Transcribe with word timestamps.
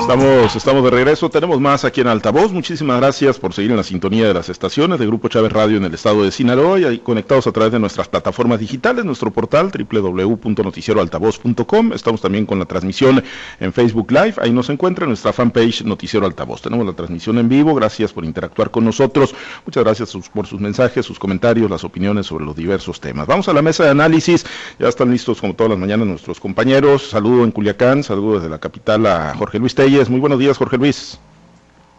Estamos, 0.00 0.56
estamos 0.56 0.82
de 0.82 0.90
regreso, 0.90 1.30
tenemos 1.30 1.60
más 1.60 1.84
aquí 1.84 2.00
en 2.00 2.08
Altavoz. 2.08 2.52
Muchísimas 2.52 2.98
gracias 2.98 3.38
por 3.38 3.52
seguir 3.52 3.70
en 3.70 3.76
la 3.76 3.84
sintonía 3.84 4.26
de 4.26 4.34
las 4.34 4.48
estaciones 4.48 4.98
de 4.98 5.06
Grupo 5.06 5.28
Chávez 5.28 5.52
Radio 5.52 5.76
en 5.76 5.84
el 5.84 5.94
estado 5.94 6.24
de 6.24 6.32
Sinaloa 6.32 6.80
y 6.80 6.98
conectados 6.98 7.46
a 7.46 7.52
través 7.52 7.70
de 7.70 7.78
nuestras 7.78 8.08
plataformas 8.08 8.58
digitales, 8.58 9.04
nuestro 9.04 9.30
portal 9.30 9.70
www.noticieroaltavoz.com. 9.70 11.92
Estamos 11.92 12.20
también 12.20 12.46
con 12.46 12.58
la 12.58 12.64
transmisión 12.64 13.22
en 13.60 13.72
Facebook 13.72 14.10
Live, 14.10 14.34
ahí 14.38 14.50
nos 14.50 14.68
encuentra 14.70 15.06
nuestra 15.06 15.32
fanpage 15.32 15.84
Noticiero 15.84 16.26
Altavoz. 16.26 16.62
Tenemos 16.62 16.84
la 16.86 16.94
transmisión 16.94 17.38
en 17.38 17.48
vivo, 17.48 17.72
gracias 17.74 18.12
por 18.12 18.24
interactuar 18.24 18.72
con 18.72 18.84
nosotros. 18.84 19.32
Muchas 19.64 19.84
gracias 19.84 20.18
por 20.34 20.44
sus 20.46 20.60
mensajes, 20.60 21.06
sus 21.06 21.20
comentarios, 21.20 21.70
las 21.70 21.84
opiniones 21.84 22.26
sobre 22.26 22.46
los 22.46 22.56
diversos 22.56 23.00
temas. 23.00 23.28
Vamos 23.28 23.48
a 23.48 23.52
la 23.52 23.62
mesa 23.62 23.84
de 23.84 23.90
análisis, 23.90 24.44
ya 24.78 24.88
están 24.88 25.08
listos 25.10 25.40
como 25.40 25.54
todas 25.54 25.70
las 25.70 25.78
mañanas 25.78 26.08
nuestros 26.08 26.40
compañeros. 26.40 27.10
Saludo 27.10 27.44
en 27.44 27.52
Culiacán, 27.52 28.02
saludo 28.02 28.34
desde 28.36 28.48
la 28.48 28.58
capital 28.58 29.06
a 29.06 29.34
Jorge 29.36 29.60
Luis 29.60 29.74
Telles 29.90 30.08
muy 30.08 30.20
buenos 30.20 30.38
días, 30.38 30.56
Jorge 30.56 30.76
Luis. 30.76 31.18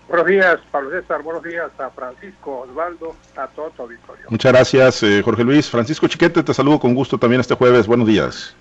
Buenos 0.07 0.25
días, 0.25 0.59
Pablo 0.71 0.91
César. 0.91 1.21
Buenos 1.23 1.43
días 1.43 1.69
a 1.77 1.89
Francisco 1.89 2.61
Osvaldo, 2.61 3.15
a 3.35 3.47
todo 3.47 3.69
tu 3.71 3.81
auditorio. 3.81 4.25
Muchas 4.29 4.53
gracias, 4.53 5.03
eh, 5.03 5.21
Jorge 5.21 5.43
Luis. 5.43 5.69
Francisco 5.69 6.07
Chiquete, 6.07 6.41
te 6.41 6.53
saludo 6.53 6.79
con 6.79 6.95
gusto 6.95 7.17
también 7.17 7.41
este 7.41 7.53
jueves. 7.53 7.87
Buenos 7.87 8.07
días. 8.07 8.55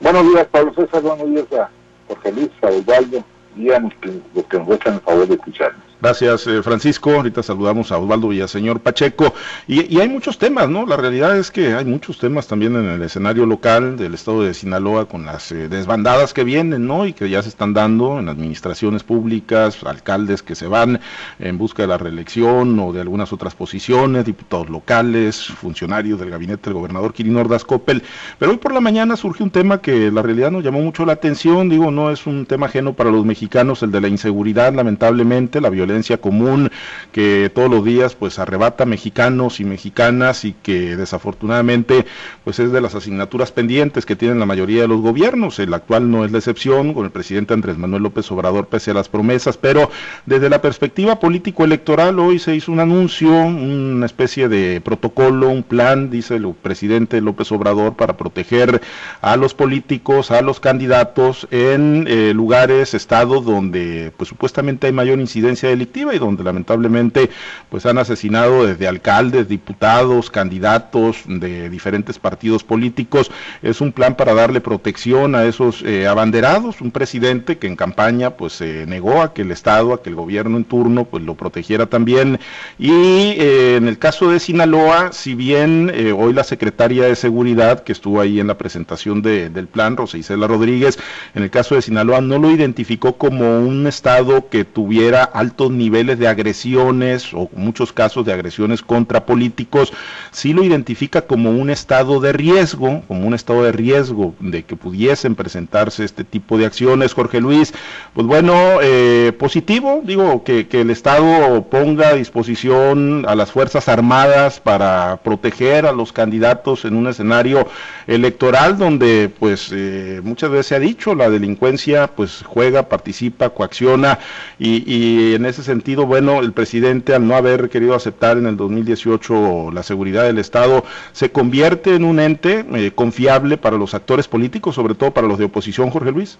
Buenos 0.00 0.24
días, 0.24 0.46
Pablo 0.48 0.74
César. 0.74 1.00
Buenos 1.00 1.26
días 1.26 1.46
a 1.58 1.70
Jorge 2.08 2.32
Luis, 2.32 2.50
a 2.60 2.66
Osvaldo 2.66 3.24
y 3.56 3.70
a 3.70 3.80
los 3.80 3.94
que, 3.94 4.58
nos 4.58 4.66
gustan 4.66 4.94
el 4.94 5.00
favor 5.00 5.26
de 5.26 5.34
escucharnos. 5.36 5.84
Gracias, 5.98 6.46
eh, 6.46 6.62
Francisco. 6.62 7.10
Ahorita 7.10 7.42
saludamos 7.42 7.90
a 7.90 7.96
Osvaldo 7.96 8.28
Villaseñor 8.28 8.80
Pacheco. 8.80 9.32
Y, 9.66 9.98
hay 9.98 10.08
muchos 10.10 10.36
temas, 10.36 10.68
¿no? 10.68 10.84
La 10.84 10.98
realidad 10.98 11.38
es 11.38 11.50
que 11.50 11.72
hay 11.72 11.86
muchos 11.86 12.18
temas 12.18 12.46
también 12.46 12.76
en 12.76 12.84
el 12.84 13.02
escenario 13.02 13.46
local 13.46 13.96
del 13.96 14.12
estado 14.12 14.42
de 14.42 14.52
Sinaloa 14.52 15.08
con 15.08 15.24
las 15.24 15.50
eh, 15.52 15.70
desbandadas 15.70 16.34
que 16.34 16.44
vienen, 16.44 16.86
¿no? 16.86 17.06
Y 17.06 17.14
que 17.14 17.30
ya 17.30 17.42
se 17.42 17.48
están 17.48 17.72
dando 17.72 18.18
en 18.18 18.28
administraciones 18.28 19.04
públicas, 19.04 19.78
alcaldes 19.84 20.42
que 20.42 20.54
se 20.54 20.66
van 20.66 21.00
en 21.38 21.56
busca 21.56 21.84
de 21.84 21.88
la 21.88 21.96
reelección 21.96 22.78
o 22.78 22.92
de 22.92 23.00
algunas 23.00 23.32
otras 23.32 23.54
posiciones, 23.54 24.26
diputados 24.26 24.68
locales, 24.68 25.46
funcionarios 25.46 26.20
del 26.20 26.28
gabinete 26.28 26.64
del 26.64 26.74
gobernador 26.74 27.14
Quirino 27.14 27.40
Ordaz 27.40 27.64
Coppel. 27.64 28.02
Pero 28.38 28.50
hoy 28.50 28.58
por 28.58 28.74
la 28.74 28.80
mañana 28.80 29.16
surge 29.16 29.42
un 29.42 29.50
tema 29.50 29.80
que 29.80 30.10
la 30.10 30.20
realidad 30.20 30.50
nos 30.50 30.62
llamó 30.62 30.80
mucho 30.82 31.06
la 31.06 31.14
atención. 31.14 31.70
Digo, 31.70 31.90
no 31.90 32.10
es 32.10 32.26
un 32.26 32.44
tema 32.44 32.66
ajeno 32.66 32.92
para 32.92 33.10
los 33.10 33.24
mexicanos, 33.24 33.82
el 33.82 33.90
de 33.90 34.02
la 34.02 34.08
inseguridad, 34.08 34.74
lamentablemente, 34.74 35.58
la 35.58 35.70
violencia 35.70 35.85
violencia 35.86 36.18
común 36.18 36.70
que 37.12 37.50
todos 37.54 37.70
los 37.70 37.84
días 37.84 38.14
pues 38.14 38.38
arrebata 38.38 38.84
mexicanos 38.84 39.60
y 39.60 39.64
mexicanas 39.64 40.44
y 40.44 40.52
que 40.52 40.96
desafortunadamente 40.96 42.04
pues 42.44 42.58
es 42.58 42.72
de 42.72 42.80
las 42.80 42.94
asignaturas 42.94 43.52
pendientes 43.52 44.04
que 44.04 44.16
tienen 44.16 44.38
la 44.38 44.46
mayoría 44.46 44.82
de 44.82 44.88
los 44.88 45.00
gobiernos. 45.00 45.58
El 45.58 45.72
actual 45.74 46.10
no 46.10 46.24
es 46.24 46.32
la 46.32 46.38
excepción 46.38 46.92
con 46.92 47.04
el 47.04 47.10
presidente 47.10 47.54
Andrés 47.54 47.78
Manuel 47.78 48.02
López 48.02 48.30
Obrador 48.32 48.66
pese 48.66 48.90
a 48.90 48.94
las 48.94 49.08
promesas, 49.08 49.56
pero 49.56 49.90
desde 50.26 50.50
la 50.50 50.60
perspectiva 50.60 51.20
político-electoral 51.20 52.18
hoy 52.18 52.38
se 52.38 52.54
hizo 52.54 52.72
un 52.72 52.80
anuncio, 52.80 53.30
una 53.30 54.06
especie 54.06 54.48
de 54.48 54.80
protocolo, 54.80 55.48
un 55.48 55.62
plan, 55.62 56.10
dice 56.10 56.36
el 56.36 56.52
presidente 56.60 57.20
López 57.20 57.50
Obrador, 57.52 57.94
para 57.94 58.16
proteger 58.16 58.80
a 59.20 59.36
los 59.36 59.54
políticos, 59.54 60.30
a 60.30 60.42
los 60.42 60.60
candidatos 60.60 61.46
en 61.50 62.06
eh, 62.08 62.32
lugares, 62.34 62.94
estados 62.94 63.44
donde 63.44 64.12
pues 64.16 64.28
supuestamente 64.28 64.86
hay 64.86 64.92
mayor 64.92 65.18
incidencia 65.20 65.68
de 65.68 65.75
delictiva 65.76 66.14
y 66.14 66.18
donde 66.18 66.42
lamentablemente 66.42 67.30
pues 67.68 67.86
han 67.86 67.98
asesinado 67.98 68.66
desde 68.66 68.88
alcaldes, 68.88 69.48
diputados, 69.48 70.30
candidatos 70.30 71.22
de 71.26 71.70
diferentes 71.70 72.18
partidos 72.18 72.64
políticos. 72.64 73.30
Es 73.62 73.80
un 73.80 73.92
plan 73.92 74.16
para 74.16 74.34
darle 74.34 74.60
protección 74.60 75.34
a 75.34 75.44
esos 75.44 75.82
eh, 75.82 76.06
abanderados, 76.06 76.80
un 76.80 76.90
presidente 76.90 77.58
que 77.58 77.66
en 77.66 77.76
campaña 77.76 78.30
pues 78.30 78.54
se 78.54 78.86
negó 78.86 79.22
a 79.22 79.32
que 79.34 79.42
el 79.42 79.50
Estado, 79.50 79.92
a 79.92 80.02
que 80.02 80.10
el 80.10 80.16
gobierno 80.16 80.56
en 80.56 80.64
turno 80.64 81.04
pues 81.04 81.22
lo 81.22 81.34
protegiera 81.34 81.86
también. 81.86 82.38
Y 82.78 82.90
eh, 82.90 83.76
en 83.76 83.88
el 83.88 83.98
caso 83.98 84.30
de 84.30 84.40
Sinaloa, 84.40 85.12
si 85.12 85.34
bien 85.34 85.90
eh, 85.94 86.12
hoy 86.12 86.32
la 86.32 86.44
secretaria 86.44 87.04
de 87.04 87.16
Seguridad 87.16 87.84
que 87.84 87.92
estuvo 87.92 88.20
ahí 88.20 88.40
en 88.40 88.46
la 88.46 88.58
presentación 88.58 89.22
del 89.22 89.68
plan, 89.68 89.96
Rosa 89.96 90.18
Isela 90.18 90.46
Rodríguez, 90.46 90.98
en 91.34 91.42
el 91.42 91.50
caso 91.50 91.74
de 91.74 91.82
Sinaloa 91.82 92.20
no 92.20 92.38
lo 92.38 92.50
identificó 92.50 93.16
como 93.16 93.60
un 93.60 93.86
Estado 93.86 94.48
que 94.48 94.64
tuviera 94.64 95.22
niveles 95.70 96.18
de 96.18 96.28
agresiones 96.28 97.32
o 97.32 97.48
muchos 97.54 97.92
casos 97.92 98.24
de 98.24 98.32
agresiones 98.32 98.82
contra 98.82 99.26
políticos, 99.26 99.92
sí 100.30 100.52
lo 100.52 100.62
identifica 100.62 101.22
como 101.22 101.50
un 101.50 101.70
estado 101.70 102.20
de 102.20 102.32
riesgo, 102.32 103.02
como 103.08 103.26
un 103.26 103.34
estado 103.34 103.62
de 103.64 103.72
riesgo 103.72 104.34
de 104.40 104.64
que 104.64 104.76
pudiesen 104.76 105.34
presentarse 105.34 106.04
este 106.04 106.24
tipo 106.24 106.58
de 106.58 106.66
acciones. 106.66 107.14
Jorge 107.14 107.40
Luis, 107.40 107.72
pues 108.14 108.26
bueno, 108.26 108.54
eh, 108.82 109.32
positivo, 109.38 110.00
digo, 110.04 110.44
que, 110.44 110.66
el 110.76 110.90
Estado 110.90 111.64
ponga 111.70 112.08
a 112.08 112.14
disposición 112.14 113.24
a 113.26 113.34
las 113.34 113.50
Fuerzas 113.50 113.88
Armadas 113.88 114.60
para 114.60 115.20
proteger 115.22 115.86
a 115.86 115.92
los 115.92 116.12
candidatos 116.12 116.84
en 116.84 116.94
un 116.96 117.06
escenario 117.06 117.66
electoral 118.06 118.76
donde 118.76 119.30
pues 119.38 119.70
eh, 119.72 120.20
muchas 120.22 120.50
veces 120.50 120.66
se 120.66 120.74
ha 120.74 120.78
dicho 120.78 121.14
la 121.14 121.30
delincuencia 121.30 122.08
pues 122.08 122.42
juega, 122.44 122.88
participa, 122.88 123.50
coacciona 123.50 124.18
y, 124.58 124.84
y 124.86 125.34
en 125.34 125.46
ese 125.46 125.55
ese 125.56 125.64
sentido, 125.64 126.04
bueno, 126.04 126.40
el 126.40 126.52
presidente 126.52 127.14
al 127.14 127.26
no 127.26 127.34
haber 127.34 127.70
querido 127.70 127.94
aceptar 127.94 128.36
en 128.36 128.46
el 128.46 128.58
2018 128.58 129.70
la 129.72 129.82
seguridad 129.82 130.24
del 130.24 130.38
Estado, 130.38 130.84
se 131.12 131.32
convierte 131.32 131.94
en 131.94 132.04
un 132.04 132.20
ente 132.20 132.66
eh, 132.74 132.92
confiable 132.94 133.56
para 133.56 133.78
los 133.78 133.94
actores 133.94 134.28
políticos, 134.28 134.74
sobre 134.74 134.94
todo 134.94 135.12
para 135.12 135.26
los 135.26 135.38
de 135.38 135.46
oposición, 135.46 135.88
Jorge 135.88 136.12
Luis. 136.12 136.38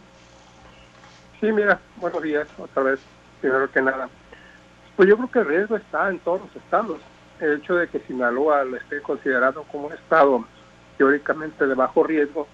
Sí, 1.40 1.50
mira, 1.50 1.80
buenos 1.96 2.22
días, 2.22 2.46
otra 2.58 2.82
vez, 2.82 3.00
primero 3.40 3.70
que 3.70 3.80
nada. 3.80 4.10
Pues 4.96 5.08
yo 5.08 5.16
creo 5.16 5.30
que 5.30 5.38
el 5.38 5.46
riesgo 5.46 5.76
está 5.76 6.10
en 6.10 6.18
todos 6.18 6.42
los 6.42 6.62
estados. 6.62 6.98
El 7.40 7.54
hecho 7.54 7.74
de 7.74 7.88
que 7.88 8.00
Sinaloa 8.00 8.64
lo 8.64 8.76
esté 8.76 9.00
considerado 9.00 9.62
como 9.72 9.86
un 9.86 9.94
estado 9.94 10.44
teóricamente 10.98 11.66
de 11.66 11.74
bajo 11.74 12.04
riesgo, 12.04 12.46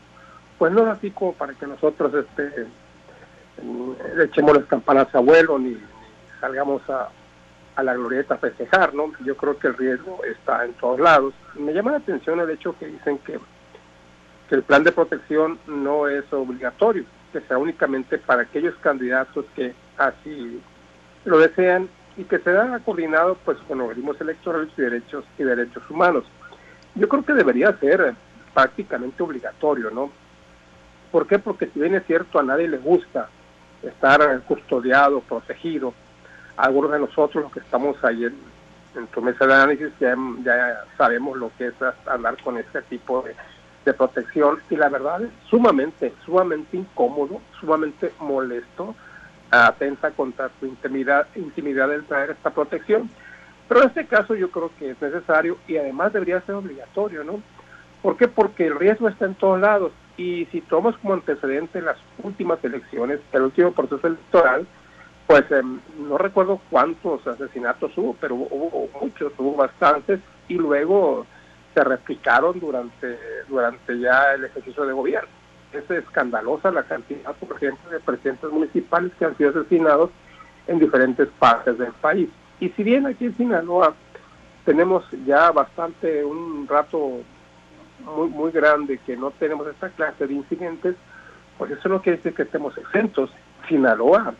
pues 0.59 0.73
no 0.73 0.83
es 0.83 0.97
así 0.97 1.11
como 1.11 1.33
para 1.33 1.55
que 1.55 1.67
nosotros 1.67 2.13
este, 2.15 2.67
le 4.17 4.25
echemos 4.25 4.57
las 4.57 4.67
campanas 4.67 5.13
a 5.13 5.19
vuelo 5.19 5.59
ni 5.59 5.77
salgamos 6.43 6.83
a, 6.91 7.09
la 7.83 7.95
glorieta 7.95 8.35
a 8.35 8.39
festejar, 8.39 8.93
¿no? 8.95 9.13
Yo 9.25 9.37
creo 9.37 9.59
que 9.59 9.69
el 9.69 9.77
riesgo 9.77 10.21
está 10.25 10.65
en 10.65 10.75
todos 10.75 11.01
lados. 11.01 11.33
Me 11.55 11.73
llama 11.73 11.93
la 11.93 11.99
atención 11.99 12.39
el 12.41 12.51
hecho 12.51 12.77
que 12.79 12.87
dicen 12.87 13.19
que, 13.19 13.39
que 14.49 14.55
el 14.57 14.63
plan 14.63 14.85
de 14.85 14.93
protección 14.93 15.59
no 15.67 16.09
es 16.09 16.31
obligatorio, 16.33 17.05
que 17.33 17.41
sea 17.43 17.57
únicamente 17.57 18.19
para 18.19 18.43
aquellos 18.43 18.75
candidatos 18.83 19.47
que 19.55 19.73
así 19.97 20.61
lo 21.25 21.39
desean 21.39 21.89
y 22.17 22.25
que 22.25 22.41
sea 22.41 22.79
coordinado 22.85 23.39
pues 23.45 23.57
con 23.69 23.81
organismos 23.81 24.21
electorales 24.21 24.69
y 24.77 24.83
derechos 24.83 25.25
y 25.39 25.45
derechos 25.45 25.89
humanos. 25.89 26.25
Yo 26.95 27.09
creo 27.09 27.25
que 27.25 27.33
debería 27.33 27.73
ser 27.79 28.15
prácticamente 28.53 29.23
obligatorio, 29.23 29.91
¿no? 29.91 30.11
¿Por 31.11 31.27
qué? 31.27 31.39
Porque 31.39 31.69
si 31.69 31.81
bien 31.81 31.95
es 31.95 32.05
cierto 32.07 32.39
a 32.39 32.43
nadie 32.43 32.69
le 32.69 32.79
gusta 32.79 33.29
estar 33.83 34.43
custodiado, 34.43 35.21
protegido, 35.21 35.95
algunos 36.57 36.93
de 36.93 37.01
nosotros 37.01 37.45
los 37.45 37.53
que 37.53 37.61
estamos 37.61 38.03
ahí 38.05 38.25
en, 38.25 38.53
tu 39.15 39.23
mesa 39.23 39.47
de 39.47 39.55
análisis 39.55 39.91
ya, 39.99 40.85
sabemos 40.99 41.39
lo 41.39 41.51
que 41.57 41.69
es 41.69 41.75
andar 42.07 42.37
con 42.43 42.59
este 42.59 42.83
tipo 42.83 43.23
de, 43.23 43.35
protección 43.95 44.59
y 44.71 44.77
la 44.77 44.89
verdad 44.89 45.23
es 45.23 45.31
sumamente, 45.49 46.15
sumamente 46.25 46.77
incómodo, 46.77 47.41
sumamente 47.59 48.13
molesto, 48.21 48.95
atenta 49.51 50.13
contra 50.13 50.51
tu 50.51 50.67
intimidad, 50.67 51.27
intimidad 51.35 51.93
el 51.93 52.05
traer 52.05 52.31
esta 52.31 52.51
protección. 52.51 53.11
Pero 53.69 53.83
en 53.83 53.89
este 53.89 54.07
caso 54.07 54.37
yo 54.37 54.51
creo 54.51 54.71
que 54.79 54.91
es 54.91 55.03
necesario 55.03 55.59
y 55.67 55.79
además 55.79 56.13
debería 56.13 56.41
ser 56.43 56.55
obligatorio, 56.55 57.25
¿no? 57.25 57.43
¿Por 58.03 58.17
qué? 58.17 58.29
Porque 58.29 58.67
el 58.67 58.79
riesgo 58.79 59.09
está 59.09 59.25
en 59.25 59.35
todos 59.35 59.61
lados 59.61 59.93
y 60.17 60.47
si 60.53 60.61
tomamos 60.61 60.97
como 60.99 61.15
antecedente 61.15 61.81
las 61.81 61.97
últimas 62.23 62.63
elecciones, 62.63 63.21
el 63.33 63.43
último 63.43 63.73
proceso 63.73 64.07
electoral, 64.07 64.67
pues 65.33 65.51
em, 65.51 65.81
no 65.99 66.19
recuerdo 66.19 66.61
cuántos 66.69 67.27
asesinatos 67.27 67.97
hubo, 67.97 68.15
pero 68.21 68.35
hubo, 68.35 68.91
muchos, 69.01 69.33
hubo 69.39 69.55
bastantes, 69.55 70.21
y 70.47 70.57
luego 70.57 71.25
se 71.73 71.83
replicaron 71.83 72.61
durante, 72.61 73.17
durante 73.49 73.99
ya 73.99 74.35
el 74.35 74.45
ejercicio 74.45 74.85
de 74.85 74.93
gobierno. 74.93 75.31
Es 75.73 75.91
escandalosa 75.91 76.71
la 76.71 76.83
cantidad, 76.83 77.35
por 77.37 77.57
ejemplo, 77.57 77.91
de 77.91 78.01
presidentes 78.01 78.51
municipales 78.51 79.11
que 79.19 79.25
han 79.25 79.35
sido 79.39 79.59
asesinados 79.59 80.11
en 80.67 80.79
diferentes 80.79 81.29
partes 81.39 81.79
del 81.79 81.93
país. 81.93 82.29
Y 82.61 82.69
si 82.69 82.83
bien 82.83 83.07
aquí 83.07 83.25
en 83.25 83.37
Sinaloa 83.39 83.95
tenemos 84.67 85.03
ya 85.25 85.51
bastante, 85.51 86.23
un 86.23 86.69
rato 86.69 87.23
muy, 88.05 88.29
muy 88.29 88.53
grande 88.53 88.99
que 88.99 89.17
no 89.17 89.31
tenemos 89.31 89.67
esta 89.67 89.89
clase 89.89 90.27
de 90.27 90.35
incidentes, 90.35 90.95
pues 91.57 91.71
eso 91.71 91.89
no 91.89 92.03
quiere 92.03 92.19
decir 92.19 92.35
que 92.35 92.43
estemos 92.43 92.77
exentos. 92.77 93.31
Sinaloa 93.67 94.35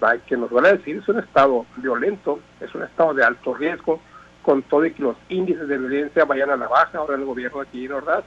hay 0.00 0.18
que 0.20 0.36
nos 0.36 0.50
van 0.50 0.66
a 0.66 0.72
decir, 0.72 0.96
es 0.96 1.08
un 1.08 1.18
estado 1.18 1.66
violento, 1.76 2.40
es 2.60 2.74
un 2.74 2.82
estado 2.82 3.14
de 3.14 3.24
alto 3.24 3.54
riesgo, 3.54 4.00
con 4.42 4.62
todo 4.62 4.84
y 4.84 4.92
que 4.92 5.02
los 5.02 5.16
índices 5.28 5.66
de 5.66 5.78
violencia 5.78 6.24
vayan 6.24 6.50
a 6.50 6.56
la 6.56 6.68
baja, 6.68 6.98
ahora 6.98 7.16
el 7.16 7.24
gobierno 7.24 7.60
aquí, 7.60 7.88
¿verdad? 7.88 8.24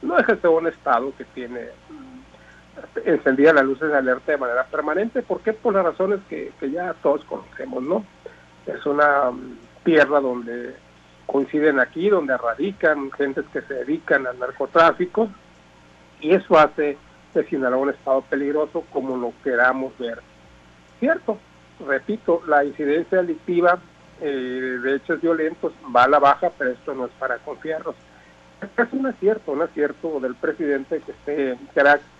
No 0.00 0.16
deja 0.16 0.34
de 0.34 0.40
ser 0.40 0.50
un 0.50 0.66
estado 0.66 1.12
que 1.16 1.24
tiene 1.24 1.68
encendía 3.04 3.52
las 3.52 3.64
luces 3.64 3.88
de 3.88 3.96
alerta 3.96 4.32
de 4.32 4.38
manera 4.38 4.64
permanente. 4.64 5.22
¿Por 5.22 5.40
qué? 5.40 5.52
Por 5.52 5.74
las 5.74 5.84
razones 5.84 6.20
que, 6.28 6.52
que 6.60 6.70
ya 6.70 6.94
todos 7.02 7.24
conocemos, 7.24 7.82
¿no? 7.82 8.04
Es 8.66 8.84
una 8.86 9.30
mm, 9.30 9.58
tierra 9.84 10.20
donde 10.20 10.74
coinciden 11.26 11.80
aquí, 11.80 12.08
donde 12.08 12.36
radican 12.36 13.10
gentes 13.12 13.44
que 13.52 13.62
se 13.62 13.74
dedican 13.74 14.26
al 14.26 14.38
narcotráfico, 14.38 15.28
y 16.20 16.32
eso 16.32 16.58
hace 16.58 16.96
de 17.34 17.44
Sinaloa 17.44 17.82
un 17.82 17.90
estado 17.90 18.22
peligroso 18.22 18.84
como 18.92 19.16
lo 19.16 19.32
queramos 19.44 19.96
ver. 19.98 20.20
Cierto, 21.00 21.38
repito, 21.86 22.42
la 22.46 22.64
incidencia 22.64 23.18
delictiva 23.18 23.78
eh, 24.20 24.78
de 24.82 24.96
hechos 24.96 25.20
violentos 25.20 25.72
va 25.94 26.04
a 26.04 26.08
la 26.08 26.18
baja, 26.18 26.50
pero 26.56 26.70
esto 26.70 26.94
no 26.94 27.06
es 27.06 27.12
para 27.18 27.38
confiarnos. 27.38 27.94
Es 28.60 28.92
un 28.92 29.06
acierto, 29.06 29.52
un 29.52 29.62
acierto 29.62 30.18
del 30.18 30.34
presidente 30.34 31.00
que, 31.00 31.12
esté, 31.12 31.58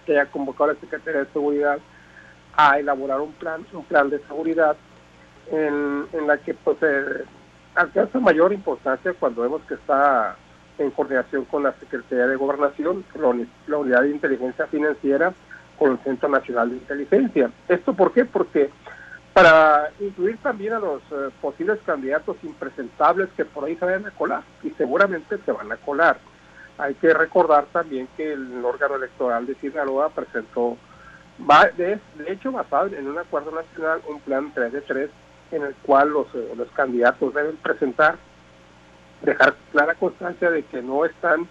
que, 0.06 0.12
haya 0.12 0.26
convocado 0.26 0.70
a 0.70 0.74
la 0.74 0.80
Secretaría 0.80 1.24
de 1.24 1.32
Seguridad 1.32 1.78
a 2.56 2.78
elaborar 2.78 3.20
un 3.20 3.32
plan, 3.32 3.66
un 3.72 3.84
plan 3.84 4.08
de 4.08 4.20
seguridad 4.20 4.76
en, 5.50 6.06
en 6.12 6.26
la 6.26 6.38
que 6.38 6.54
pues 6.54 6.76
eh, 6.82 7.24
alcanza 7.74 8.20
mayor 8.20 8.52
importancia 8.52 9.12
cuando 9.14 9.42
vemos 9.42 9.62
que 9.62 9.74
está 9.74 10.36
en 10.78 10.90
coordinación 10.92 11.44
con 11.46 11.64
la 11.64 11.72
Secretaría 11.74 12.26
de 12.26 12.36
Gobernación, 12.36 13.04
la 13.66 13.76
Unidad 13.78 14.02
de 14.02 14.10
Inteligencia 14.10 14.66
Financiera, 14.66 15.34
con 15.78 15.92
el 15.92 15.98
Centro 15.98 16.28
Nacional 16.28 16.70
de 16.70 16.76
Inteligencia. 16.76 17.50
¿Esto 17.68 17.94
por 17.94 18.12
qué? 18.12 18.24
Porque 18.24 18.70
para 19.32 19.90
incluir 20.00 20.36
también 20.38 20.72
a 20.72 20.80
los 20.80 21.00
eh, 21.12 21.30
posibles 21.40 21.78
candidatos 21.86 22.36
impresentables 22.42 23.28
que 23.36 23.44
por 23.44 23.64
ahí 23.64 23.76
se 23.76 23.84
vayan 23.84 24.06
a 24.06 24.10
colar, 24.10 24.42
y 24.64 24.70
seguramente 24.70 25.38
se 25.44 25.52
van 25.52 25.70
a 25.70 25.76
colar. 25.76 26.18
Hay 26.76 26.94
que 26.94 27.14
recordar 27.14 27.66
también 27.66 28.08
que 28.16 28.32
el 28.32 28.64
órgano 28.64 28.96
electoral 28.96 29.46
de 29.46 29.54
Sinaloa 29.56 30.10
presentó, 30.10 30.76
de, 31.76 32.00
hecho 32.26 32.50
basado 32.50 32.86
en 32.88 33.06
un 33.06 33.18
acuerdo 33.18 33.52
nacional, 33.52 34.00
un 34.08 34.20
plan 34.20 34.50
3 34.52 34.72
de 34.72 34.80
3, 34.80 35.10
en 35.52 35.62
el 35.62 35.74
cual 35.76 36.10
los, 36.10 36.26
eh, 36.34 36.52
los 36.56 36.68
candidatos 36.72 37.32
deben 37.32 37.56
presentar, 37.58 38.16
dejar 39.22 39.54
clara 39.70 39.94
constancia 39.94 40.50
de 40.50 40.64
que 40.64 40.82
no 40.82 41.04
están, 41.04 41.48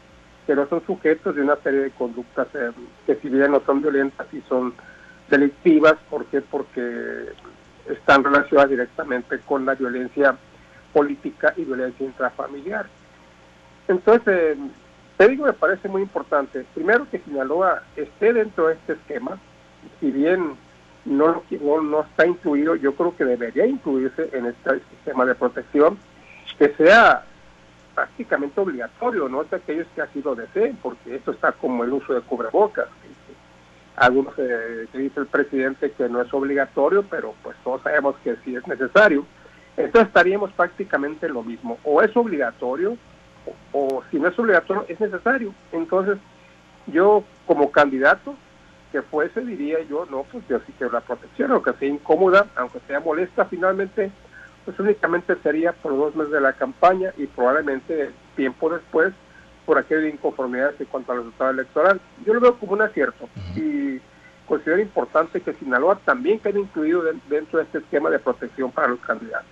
no 0.55 0.67
son 0.67 0.85
sujetos 0.85 1.35
de 1.35 1.41
una 1.41 1.55
serie 1.57 1.81
de 1.81 1.91
conductas 1.91 2.47
eh, 2.53 2.71
que 3.05 3.15
si 3.15 3.29
bien 3.29 3.51
no 3.51 3.61
son 3.65 3.81
violentas 3.81 4.27
y 4.33 4.41
son 4.41 4.73
delictivas, 5.29 5.95
¿por 6.09 6.25
qué? 6.25 6.41
Porque 6.41 7.25
están 7.89 8.23
relacionadas 8.23 8.69
directamente 8.69 9.39
con 9.39 9.65
la 9.65 9.75
violencia 9.75 10.35
política 10.93 11.53
y 11.57 11.65
violencia 11.65 12.05
intrafamiliar. 12.05 12.87
Entonces, 13.87 14.57
te 15.17 15.27
digo, 15.27 15.45
me 15.45 15.53
parece 15.53 15.87
muy 15.87 16.01
importante, 16.01 16.65
primero 16.73 17.07
que 17.09 17.19
Sinaloa 17.19 17.83
esté 17.95 18.33
dentro 18.33 18.67
de 18.67 18.75
este 18.75 18.93
esquema, 18.93 19.37
si 19.99 20.11
bien 20.11 20.55
no, 21.05 21.43
no, 21.61 21.81
no 21.81 22.01
está 22.01 22.27
incluido, 22.27 22.75
yo 22.75 22.93
creo 22.95 23.15
que 23.15 23.25
debería 23.25 23.65
incluirse 23.65 24.29
en 24.33 24.47
este 24.47 24.81
sistema 24.91 25.25
de 25.25 25.35
protección, 25.35 25.97
que 26.59 26.73
sea 26.75 27.23
prácticamente 27.97 28.61
obligatorio, 28.61 29.27
no 29.27 29.43
de 29.43 29.57
aquellos 29.57 29.87
que 29.95 30.03
así 30.03 30.21
lo 30.21 30.35
deseen, 30.35 30.77
porque 30.83 31.15
esto 31.15 31.31
está 31.31 31.51
como 31.51 31.83
el 31.83 31.93
uso 31.93 32.13
de 32.13 32.21
cubrebocas, 32.21 32.85
algunos 33.95 34.35
eh, 34.37 34.85
dice 34.93 35.19
el 35.19 35.25
presidente 35.25 35.91
que 35.93 36.07
no 36.07 36.21
es 36.21 36.31
obligatorio, 36.31 37.03
pero 37.09 37.33
pues 37.41 37.57
todos 37.63 37.81
sabemos 37.81 38.15
que 38.23 38.35
sí 38.45 38.55
es 38.55 38.67
necesario. 38.67 39.25
Entonces 39.75 40.09
estaríamos 40.09 40.51
prácticamente 40.51 41.25
en 41.25 41.33
lo 41.33 41.41
mismo. 41.41 41.79
O 41.83 42.03
es 42.03 42.15
obligatorio, 42.15 42.95
o, 43.71 44.03
si 44.11 44.19
no 44.19 44.27
es 44.27 44.37
obligatorio, 44.37 44.85
es 44.87 44.99
necesario. 44.99 45.51
Entonces, 45.71 46.19
yo 46.85 47.23
como 47.47 47.71
candidato 47.71 48.35
que 48.91 49.01
fuese, 49.01 49.41
diría 49.41 49.81
yo, 49.89 50.05
no, 50.05 50.21
pues 50.31 50.47
yo 50.47 50.59
sí 50.67 50.73
quiero 50.77 50.93
la 50.93 51.01
protección, 51.01 51.51
aunque 51.51 51.73
sea 51.73 51.87
incómoda, 51.87 52.45
aunque 52.55 52.79
sea 52.85 52.99
molesta, 52.99 53.45
finalmente, 53.45 54.11
pues 54.67 54.77
únicamente 54.81 55.33
sería 55.43 55.71
por 55.71 55.95
dos 55.95 56.13
meses 56.13 56.33
de 56.33 56.41
la 56.41 56.51
campaña 56.51 57.13
y 57.15 57.25
probablemente 57.25 58.11
tiempo 58.35 58.69
después 58.69 59.13
por 59.65 59.77
aquella 59.77 60.09
inconformidad 60.09 60.73
en 60.77 60.87
cuanto 60.87 61.13
al 61.13 61.19
resultado 61.19 61.51
electoral. 61.51 62.01
Yo 62.25 62.33
lo 62.33 62.41
veo 62.41 62.59
como 62.59 62.73
un 62.73 62.81
acierto 62.81 63.29
y 63.55 64.01
considero 64.47 64.81
importante 64.81 65.41
que 65.41 65.53
Sinaloa 65.53 65.99
también 66.05 66.39
quede 66.39 66.59
incluido 66.59 67.03
dentro 67.29 67.59
de 67.59 67.65
este 67.65 67.79
esquema 67.79 68.09
de 68.09 68.19
protección 68.19 68.71
para 68.71 68.87
los 68.87 68.99
candidatos. 68.99 69.47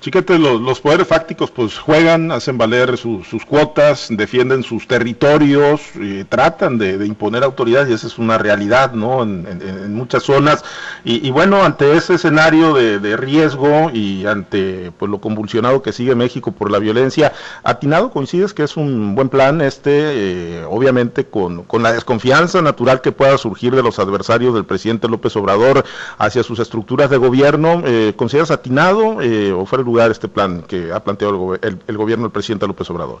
Chiquete, 0.00 0.38
los, 0.38 0.80
poderes 0.80 1.06
fácticos 1.06 1.50
pues 1.50 1.78
juegan, 1.78 2.32
hacen 2.32 2.58
valer 2.58 2.96
sus 2.96 3.46
cuotas, 3.46 4.08
defienden 4.10 4.62
sus 4.64 4.86
territorios, 4.88 5.92
tratan 6.28 6.76
de, 6.78 7.06
imponer 7.06 7.44
autoridad 7.44 7.86
y 7.86 7.92
esa 7.92 8.06
es 8.06 8.18
una 8.18 8.36
realidad, 8.36 8.92
¿no? 8.92 9.22
En, 9.22 9.94
muchas 9.94 10.24
zonas. 10.24 10.64
Y, 11.04 11.30
bueno, 11.30 11.62
ante 11.62 11.96
ese 11.96 12.14
escenario 12.14 12.74
de, 12.74 13.16
riesgo 13.16 13.90
y 13.92 14.26
ante 14.26 14.90
pues 14.98 15.10
lo 15.10 15.20
convulsionado 15.20 15.82
que 15.82 15.92
sigue 15.92 16.14
México 16.14 16.50
por 16.50 16.70
la 16.70 16.78
violencia, 16.78 17.32
atinado 17.62 18.10
coincides 18.10 18.54
que 18.54 18.64
es 18.64 18.76
un 18.76 19.14
buen 19.14 19.28
plan 19.28 19.60
este, 19.60 19.90
eh, 19.92 20.64
obviamente 20.68 21.26
con, 21.26 21.62
con 21.64 21.82
la 21.82 21.92
desconfianza 21.92 22.62
natural 22.62 23.00
que 23.00 23.12
pueda 23.12 23.38
surgir 23.38 23.76
de 23.76 23.82
los 23.82 23.98
adversarios 23.98 24.31
del 24.38 24.64
presidente 24.64 25.08
López 25.08 25.36
Obrador 25.36 25.84
hacia 26.16 26.42
sus 26.42 26.58
estructuras 26.58 27.10
de 27.10 27.18
gobierno. 27.18 27.82
Eh, 27.84 28.14
¿Consideras 28.16 28.50
atinado 28.50 29.20
eh, 29.20 29.52
o 29.52 29.66
fuera 29.66 29.82
de 29.82 29.86
lugar 29.86 30.10
este 30.10 30.26
plan 30.28 30.62
que 30.62 30.90
ha 30.90 31.00
planteado 31.00 31.54
el, 31.54 31.96
gobierno 31.96 32.24
del 32.24 32.32
presidente 32.32 32.66
López 32.66 32.88
Obrador? 32.90 33.20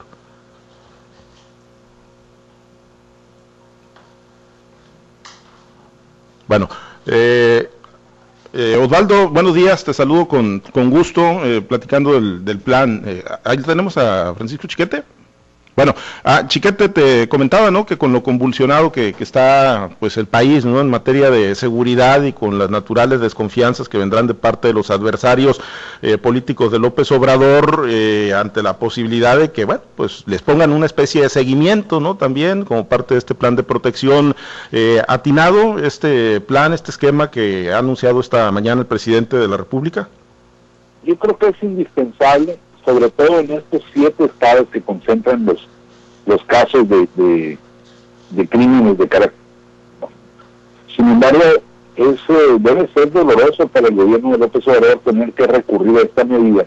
Bueno, 6.48 6.68
eh, 7.06 7.68
Osvaldo, 8.78 9.28
buenos 9.30 9.54
días, 9.54 9.84
te 9.84 9.94
saludo 9.94 10.28
con, 10.28 10.60
con 10.60 10.90
gusto, 10.90 11.40
platicando 11.68 12.12
del, 12.14 12.44
del 12.44 12.58
plan. 12.58 13.02
ahí 13.44 13.58
tenemos 13.58 13.96
a 13.96 14.34
Francisco 14.34 14.66
Chiquete. 14.66 15.04
Bueno, 15.74 15.94
ah, 16.22 16.46
Chiquete 16.46 16.90
te 16.90 17.28
comentaba, 17.30 17.70
¿no? 17.70 17.86
Que 17.86 17.96
con 17.96 18.12
lo 18.12 18.22
convulsionado 18.22 18.92
que, 18.92 19.14
está, 19.18 19.88
pues, 20.00 20.18
el 20.18 20.26
país, 20.26 20.66
¿no? 20.66 20.80
En 20.80 20.90
materia 20.90 21.30
de 21.30 21.54
seguridad 21.54 22.22
y 22.24 22.34
con 22.34 22.58
las 22.58 22.68
naturales 22.68 23.20
desconfianzas 23.20 23.88
que 23.88 23.96
vendrán 23.96 24.26
de 24.26 24.34
parte 24.34 24.68
de 24.68 24.74
los 24.74 24.90
adversarios 24.90 25.62
eh, 26.02 26.18
políticos 26.18 26.72
de 26.72 26.78
López 26.78 27.10
Obrador, 27.10 27.86
eh, 27.88 28.34
ante 28.34 28.62
la 28.62 28.76
posibilidad 28.76 29.38
de 29.38 29.50
que, 29.50 29.64
bueno, 29.64 29.80
pues, 29.96 30.24
les 30.26 30.42
pongan 30.42 30.72
una 30.72 30.84
especie 30.84 31.22
de 31.22 31.30
seguimiento, 31.30 32.00
¿no? 32.00 32.16
También 32.16 32.66
como 32.66 32.86
parte 32.86 33.14
de 33.14 33.18
este 33.18 33.34
plan 33.34 33.56
de 33.56 33.62
protección 33.62 34.36
eh, 34.72 35.02
atinado, 35.08 35.78
este 35.78 36.42
plan, 36.42 36.74
este 36.74 36.90
esquema 36.90 37.30
que 37.30 37.72
ha 37.72 37.78
anunciado 37.78 38.20
esta 38.20 38.52
mañana 38.52 38.82
el 38.82 38.86
presidente 38.86 39.38
de 39.38 39.48
la 39.48 39.56
República. 39.56 40.08
Yo 41.02 41.16
creo 41.16 41.38
que 41.38 41.48
es 41.48 41.62
indispensable 41.62 42.58
sobre 42.84 43.10
todo 43.10 43.40
en 43.40 43.50
estos 43.52 43.82
siete 43.92 44.24
estados 44.24 44.68
que 44.72 44.80
concentran 44.80 45.44
los, 45.44 45.68
los 46.26 46.42
casos 46.44 46.88
de, 46.88 47.08
de, 48.30 48.48
crímenes 48.48 48.98
de 48.98 49.08
carácter. 49.08 49.38
Sin 50.94 51.08
embargo, 51.08 51.40
eso 51.96 52.58
debe 52.58 52.88
ser 52.94 53.12
doloroso 53.12 53.66
para 53.68 53.88
el 53.88 53.94
gobierno 53.94 54.32
de 54.32 54.38
López 54.38 54.66
Obrador 54.66 55.00
tener 55.04 55.32
que 55.32 55.46
recurrir 55.46 55.96
a 55.98 56.02
esta 56.02 56.24
medida, 56.24 56.66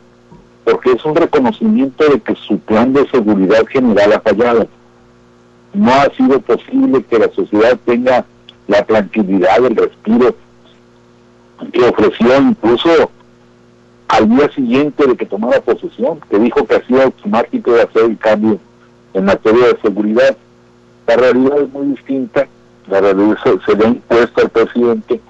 porque 0.63 0.91
es 0.91 1.03
un 1.05 1.15
reconocimiento 1.15 2.07
de 2.07 2.19
que 2.19 2.35
su 2.35 2.59
plan 2.59 2.93
de 2.93 3.07
seguridad 3.09 3.65
general 3.67 4.13
ha 4.13 4.21
fallado. 4.21 4.67
No 5.73 5.93
ha 5.93 6.09
sido 6.15 6.39
posible 6.39 7.03
que 7.03 7.19
la 7.19 7.29
sociedad 7.31 7.77
tenga 7.85 8.25
la 8.67 8.83
tranquilidad, 8.85 9.65
el 9.65 9.75
respiro 9.75 10.35
que 11.71 11.83
ofreció 11.83 12.41
incluso 12.41 13.11
al 14.07 14.29
día 14.29 14.49
siguiente 14.51 15.07
de 15.07 15.15
que 15.15 15.25
tomara 15.25 15.61
posesión, 15.61 16.19
que 16.29 16.39
dijo 16.39 16.65
que 16.65 16.75
hacía 16.75 17.03
automático 17.03 17.73
de 17.73 17.81
hacer 17.81 18.03
el 18.03 18.17
cambio 18.17 18.59
en 19.13 19.25
materia 19.25 19.67
de 19.67 19.81
seguridad. 19.81 20.37
La 21.07 21.15
realidad 21.15 21.61
es 21.61 21.73
muy 21.73 21.87
distinta, 21.87 22.47
la 22.87 23.01
realidad 23.01 23.37
se, 23.65 23.75
le 23.75 23.85
ha 23.85 23.89
impuesto 23.89 24.41
al 24.41 24.49
presidente 24.49 25.21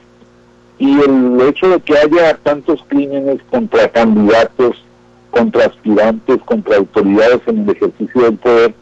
y 0.77 0.99
el 0.99 1.41
hecho 1.41 1.69
de 1.69 1.79
que 1.79 1.97
haya 1.97 2.35
tantos 2.37 2.83
crímenes 2.87 3.39
contra 3.49 3.87
candidatos, 3.87 4.83
contra 5.31 5.65
aspirantes, 5.65 6.41
contra 6.43 6.77
autoridades 6.77 7.41
en 7.47 7.59
el 7.59 7.69
ejercicio 7.69 8.21
del 8.23 8.37
poder, 8.37 8.73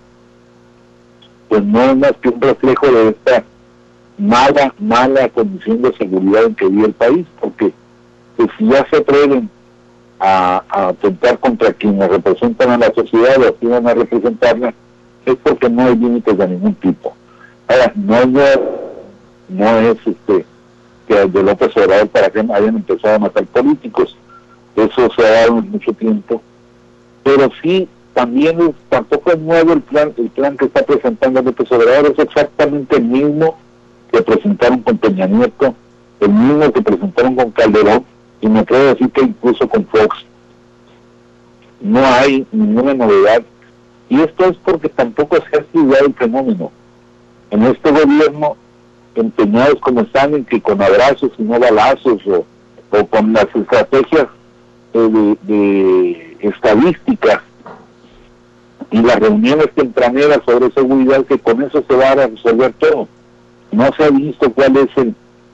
pues 1.50 1.64
no 1.64 1.82
es 1.84 1.98
más 1.98 2.14
que 2.22 2.30
un 2.30 2.42
reflejo 2.42 2.88
de 2.88 3.10
esta 3.10 3.44
mala, 4.18 4.74
mala 4.80 5.30
condición 5.30 5.82
de 5.84 5.94
seguridad 5.96 6.46
en 6.46 6.56
que 6.56 6.68
vive 6.68 6.88
el 6.88 6.94
país, 6.94 7.28
porque 7.40 7.74
pues, 8.38 8.50
si 8.58 8.68
ya 8.68 8.88
se 8.90 8.98
atreven 8.98 9.50
a, 10.26 10.64
atentar 10.70 11.38
contra 11.40 11.74
quienes 11.74 12.10
representan 12.10 12.72
a 12.72 12.78
la 12.78 12.94
sociedad 12.94 13.38
o 13.40 13.50
aspiran 13.50 13.86
a 13.88 13.94
representarla, 13.94 14.74
es 15.26 15.36
porque 15.44 15.70
no 15.70 15.84
hay 15.84 15.98
límites 15.98 16.38
de 16.38 16.48
ningún 16.48 16.76
tipo. 16.76 17.14
Ahora, 17.68 17.92
no, 17.96 18.16
es, 18.40 18.60
no 19.50 19.80
es 19.80 19.98
este, 20.06 20.46
que 21.08 21.26
de 21.26 21.44
López 21.44 21.76
Obrador 21.76 22.08
para 22.08 22.30
que 22.30 22.40
hayan 22.40 22.76
empezado 22.78 23.16
a 23.16 23.20
matar 23.20 23.46
políticos. 23.48 24.16
Eso 24.78 25.10
se 25.14 25.28
ha 25.28 25.32
dado 25.32 25.60
en 25.60 25.72
mucho 25.72 25.92
tiempo. 25.92 26.42
Pero 27.24 27.52
sí, 27.62 27.90
también 28.14 28.74
tampoco 28.88 29.32
es 29.32 29.40
nuevo 29.40 29.74
el 29.74 29.82
plan, 29.82 30.14
el 30.18 30.30
plan 30.30 30.56
que 30.56 30.66
está 30.66 30.84
presentando 30.84 31.42
López 31.42 31.70
Obrador, 31.70 32.14
es 32.14 32.20
exactamente 32.20 32.96
el 32.96 33.04
mismo 33.04 33.58
que 34.10 34.22
presentaron 34.22 34.80
con 34.80 34.98
Peña 35.00 35.28
Nieto, 35.28 35.76
el 36.22 36.30
mismo 36.30 36.72
que 36.72 36.82
presentaron 36.82 37.36
con 37.36 37.52
Calderón, 37.52 38.06
y 38.44 38.50
me 38.50 38.60
atrevo 38.60 38.84
decir 38.84 39.10
que 39.12 39.22
incluso 39.22 39.68
con 39.70 39.86
Fox. 39.86 40.26
No 41.80 42.06
hay 42.06 42.46
ninguna 42.52 42.94
novedad. 42.94 43.42
Y 44.10 44.20
esto 44.20 44.46
es 44.46 44.58
porque 44.58 44.90
tampoco 44.90 45.38
se 45.38 45.58
ha 45.58 45.62
estudiado 45.62 46.08
el 46.08 46.14
fenómeno. 46.14 46.70
En 47.52 47.64
este 47.64 47.90
gobierno, 47.90 48.58
empeñados 49.16 49.80
como 49.80 50.02
están 50.02 50.34
en 50.34 50.44
que 50.44 50.62
con 50.62 50.82
abrazos 50.82 51.32
y 51.38 51.44
no 51.44 51.58
balazos, 51.58 52.22
o, 52.28 52.46
con 53.08 53.32
las 53.32 53.48
estrategias 53.56 54.28
de, 54.94 55.38
de 55.44 56.38
estadísticas 56.42 57.42
y 58.92 59.02
las 59.02 59.20
reuniones 59.20 59.70
tempraneras 59.74 60.42
sobre 60.46 60.70
seguridad, 60.72 61.26
que 61.26 61.40
con 61.40 61.64
eso 61.64 61.82
se 61.88 61.96
va 61.96 62.12
a 62.12 62.28
resolver 62.28 62.74
todo. 62.74 63.08
No 63.72 63.90
se 63.96 64.04
ha 64.04 64.10
visto 64.10 64.52
cuál 64.52 64.78
es 64.78 64.90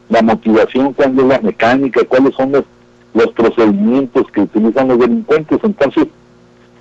la 0.10 0.24
motivación, 0.24 0.94
cuál 0.94 1.18
es 1.20 1.26
la 1.26 1.40
mecánica, 1.40 2.04
cuáles 2.06 2.34
son 2.36 2.52
los, 2.52 2.66
los 3.20 3.34
procedimientos 3.34 4.26
que 4.32 4.42
utilizan 4.42 4.88
los 4.88 5.00
delincuentes. 5.00 5.60
Entonces, 5.62 6.08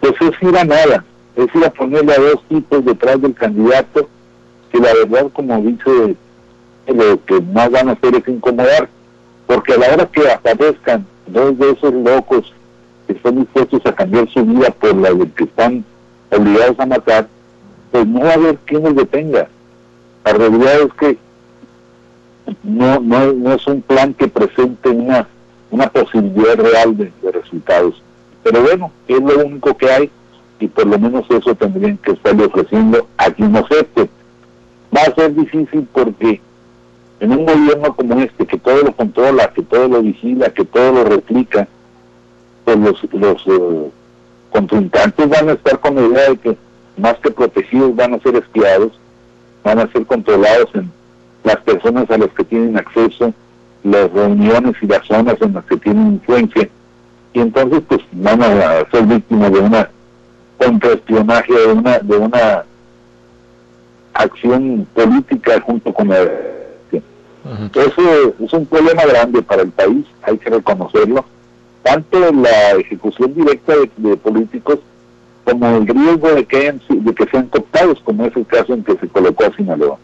pues 0.00 0.14
es 0.20 0.42
ir 0.42 0.56
a 0.56 0.64
nada, 0.64 1.04
es 1.36 1.54
ir 1.54 1.64
a 1.64 1.70
ponerle 1.70 2.12
a 2.14 2.20
dos 2.20 2.42
tipos 2.48 2.84
detrás 2.84 3.20
del 3.20 3.34
candidato, 3.34 4.08
que 4.70 4.78
la 4.78 4.92
verdad, 4.94 5.30
como 5.32 5.60
dice, 5.60 6.16
lo 6.86 7.24
que 7.24 7.40
más 7.40 7.70
van 7.70 7.88
a 7.88 7.92
hacer 7.92 8.14
es 8.14 8.28
incomodar, 8.28 8.88
porque 9.46 9.74
a 9.74 9.78
la 9.78 9.92
hora 9.92 10.06
que 10.06 10.30
aparezcan 10.30 11.06
dos 11.26 11.58
de 11.58 11.70
esos 11.70 11.92
locos 11.92 12.52
que 13.06 13.14
están 13.14 13.36
dispuestos 13.36 13.84
a 13.84 13.94
cambiar 13.94 14.28
su 14.30 14.44
vida 14.44 14.70
por 14.70 14.94
la 14.96 15.12
de 15.12 15.30
que 15.32 15.44
están 15.44 15.84
obligados 16.30 16.78
a 16.78 16.86
matar, 16.86 17.28
pues 17.90 18.06
no 18.06 18.20
va 18.20 18.30
a 18.30 18.34
haber 18.34 18.56
quien 18.58 18.84
los 18.84 18.94
detenga. 18.94 19.48
La 20.24 20.32
realidad 20.32 20.82
es 20.82 20.92
que 20.94 21.18
no, 22.62 23.00
no, 23.00 23.32
no 23.32 23.54
es 23.54 23.66
un 23.66 23.82
plan 23.82 24.14
que 24.14 24.28
presente 24.28 24.90
una, 24.90 25.26
una 25.70 25.88
posibilidad 25.88 26.56
real 26.56 26.96
de, 26.96 27.12
resultados. 27.30 28.02
Pero 28.42 28.62
bueno, 28.62 28.90
es 29.06 29.20
lo 29.20 29.46
único 29.46 29.76
que 29.76 29.90
hay 29.90 30.10
y 30.60 30.66
por 30.66 30.86
lo 30.86 30.98
menos 30.98 31.24
eso 31.28 31.54
tendrían 31.54 31.98
que 31.98 32.12
estarle 32.12 32.46
ofreciendo 32.46 33.06
a 33.16 33.30
quien 33.30 33.56
acepte. 33.56 34.08
Va 34.94 35.02
a 35.02 35.14
ser 35.14 35.34
difícil 35.34 35.86
porque 35.92 36.40
en 37.20 37.32
un 37.32 37.46
gobierno 37.46 37.94
como 37.94 38.20
este, 38.20 38.46
que 38.46 38.58
todo 38.58 38.82
lo 38.82 38.92
controla, 38.92 39.52
que 39.52 39.62
todo 39.62 39.88
lo 39.88 40.02
vigila, 40.02 40.50
que 40.50 40.64
todo 40.64 40.92
lo 40.92 41.04
replica, 41.04 41.68
pues 42.64 42.78
los, 42.78 43.02
los 43.12 43.46
eh, 43.46 43.90
van 45.28 45.48
a 45.48 45.52
estar 45.52 45.78
con 45.80 45.94
la 45.94 46.02
idea 46.02 46.30
de 46.30 46.36
que 46.36 46.56
más 46.96 47.14
que 47.18 47.30
protegidos 47.30 47.94
van 47.94 48.14
a 48.14 48.20
ser 48.20 48.36
espiados, 48.36 48.92
van 49.62 49.78
a 49.78 49.90
ser 49.92 50.06
controlados 50.06 50.70
en 50.74 50.90
las 51.44 51.56
personas 51.58 52.10
a 52.10 52.18
las 52.18 52.30
que 52.30 52.44
tienen 52.44 52.76
acceso, 52.76 53.32
las 53.90 54.12
reuniones 54.12 54.74
y 54.80 54.86
las 54.86 55.06
zonas 55.06 55.36
en 55.40 55.54
las 55.54 55.64
que 55.64 55.76
tienen 55.76 56.14
influencia, 56.14 56.68
y 57.32 57.40
entonces 57.40 57.82
pues 57.88 58.00
van 58.12 58.42
a 58.42 58.88
ser 58.90 59.04
víctimas 59.04 59.52
de 59.52 59.58
una 59.60 59.90
contraespionaje, 60.58 61.52
de 61.52 61.72
una, 61.72 61.98
de 62.00 62.16
una 62.16 62.64
acción 64.14 64.86
política 64.94 65.60
junto 65.60 65.92
con 65.92 66.08
la... 66.08 66.22
Eso 67.74 68.34
es 68.40 68.52
un 68.52 68.66
problema 68.66 69.04
grande 69.06 69.40
para 69.40 69.62
el 69.62 69.70
país, 69.70 70.04
hay 70.22 70.36
que 70.36 70.50
reconocerlo. 70.50 71.24
Tanto 71.82 72.32
la 72.32 72.72
ejecución 72.72 73.32
directa 73.32 73.72
de, 73.96 74.16
políticos 74.16 74.80
como 75.48 75.76
el 75.76 75.86
riesgo 75.86 76.34
de 76.34 76.44
que, 76.44 76.74
de 76.88 77.14
que 77.14 77.26
sean 77.30 77.46
cooptados, 77.46 78.00
como 78.04 78.26
es 78.26 78.36
el 78.36 78.46
caso 78.46 78.74
en 78.74 78.84
que 78.84 78.96
se 78.98 79.08
colocó 79.08 79.44
a 79.44 79.56
Sinaloa. 79.56 79.98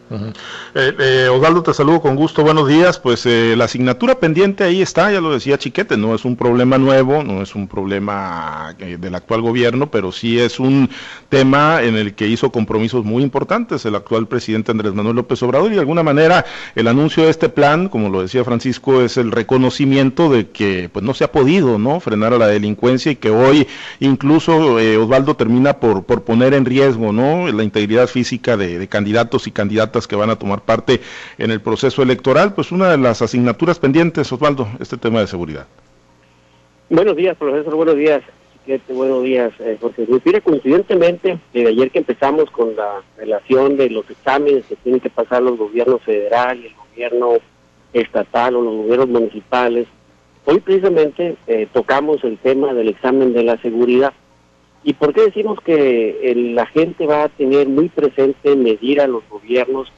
Eh, 0.74 0.92
eh, 0.98 1.28
Osvaldo, 1.28 1.62
te 1.62 1.74
saludo 1.74 2.00
con 2.00 2.16
gusto, 2.16 2.42
buenos 2.42 2.66
días. 2.66 2.98
Pues 2.98 3.26
eh, 3.26 3.54
la 3.56 3.66
asignatura 3.66 4.14
pendiente 4.14 4.64
ahí 4.64 4.80
está, 4.80 5.12
ya 5.12 5.20
lo 5.20 5.32
decía 5.32 5.58
Chiquete, 5.58 5.98
no 5.98 6.14
es 6.14 6.24
un 6.24 6.36
problema 6.36 6.78
nuevo, 6.78 7.22
no 7.22 7.42
es 7.42 7.54
un 7.54 7.68
problema 7.68 8.74
del 8.78 9.14
actual 9.14 9.42
gobierno, 9.42 9.90
pero 9.90 10.12
sí 10.12 10.38
es 10.38 10.58
un 10.58 10.88
tema 11.28 11.82
en 11.82 11.96
el 11.96 12.14
que 12.14 12.26
hizo 12.26 12.50
compromisos 12.50 13.04
muy 13.04 13.22
importantes 13.22 13.84
el 13.84 13.94
actual 13.94 14.26
presidente 14.26 14.70
Andrés 14.70 14.94
Manuel 14.94 15.16
López 15.16 15.42
Obrador 15.42 15.70
y 15.70 15.74
de 15.74 15.80
alguna 15.80 16.02
manera 16.02 16.44
el 16.74 16.88
anuncio 16.88 17.24
de 17.24 17.30
este 17.30 17.48
plan, 17.50 17.88
como 17.88 18.08
lo 18.08 18.22
decía 18.22 18.44
Francisco, 18.44 19.02
es 19.02 19.18
el 19.18 19.30
reconocimiento 19.30 20.30
de 20.30 20.48
que 20.48 20.88
pues 20.92 21.04
no 21.04 21.12
se 21.12 21.24
ha 21.24 21.32
podido 21.32 21.78
no 21.78 22.00
frenar 22.00 22.32
a 22.32 22.38
la 22.38 22.46
delincuencia 22.46 23.12
y 23.12 23.16
que 23.16 23.30
hoy 23.30 23.66
incluso 24.00 24.76
Osvaldo 25.00 25.33
termina 25.34 25.78
por, 25.80 26.04
por 26.04 26.22
poner 26.22 26.54
en 26.54 26.64
riesgo 26.64 27.12
¿no? 27.12 27.50
la 27.50 27.62
integridad 27.62 28.06
física 28.06 28.56
de, 28.56 28.86
candidatos 28.88 29.46
y 29.46 29.50
candidatas 29.50 30.06
que 30.06 30.16
van 30.16 30.30
a 30.30 30.36
tomar 30.36 30.62
parte 30.62 31.00
en 31.38 31.50
el 31.50 31.60
proceso 31.60 32.02
electoral. 32.02 32.54
Pues 32.54 32.72
una 32.72 32.90
de 32.90 32.98
las 32.98 33.22
asignaturas 33.22 33.78
pendientes, 33.78 34.32
Osvaldo, 34.32 34.68
este 34.80 34.96
tema 34.96 35.20
de 35.20 35.26
seguridad. 35.26 35.66
Buenos 36.90 37.16
días, 37.16 37.36
profesor, 37.36 37.74
buenos 37.74 37.96
días. 37.96 38.22
Buenos 38.88 39.22
días, 39.22 39.52
eh, 39.60 39.76
Jorge. 39.78 40.06
Mire, 40.24 40.40
coincidentemente, 40.40 41.38
de 41.52 41.68
ayer 41.68 41.90
que 41.90 41.98
empezamos 41.98 42.50
con 42.50 42.74
la 42.74 43.02
relación 43.18 43.76
de 43.76 43.90
los 43.90 44.08
exámenes 44.08 44.64
que 44.64 44.76
tienen 44.76 45.00
que 45.00 45.10
pasar 45.10 45.42
los 45.42 45.58
gobiernos 45.58 46.00
federal 46.02 46.58
y 46.60 46.66
el 46.68 46.74
gobierno 46.74 47.32
estatal 47.92 48.56
o 48.56 48.62
los 48.62 48.74
gobiernos 48.74 49.08
municipales, 49.08 49.86
hoy 50.46 50.60
precisamente 50.60 51.36
eh, 51.46 51.68
tocamos 51.74 52.24
el 52.24 52.38
tema 52.38 52.72
del 52.72 52.88
examen 52.88 53.34
de 53.34 53.42
la 53.42 53.58
seguridad. 53.58 54.14
¿Y 54.84 54.92
por 54.92 55.14
qué 55.14 55.22
decimos 55.22 55.58
que 55.60 56.34
la 56.54 56.66
gente 56.66 57.06
va 57.06 57.24
a 57.24 57.28
tener 57.30 57.68
muy 57.68 57.88
presente 57.88 58.54
medir 58.54 59.00
a 59.00 59.06
los 59.06 59.26
gobiernos 59.30 59.90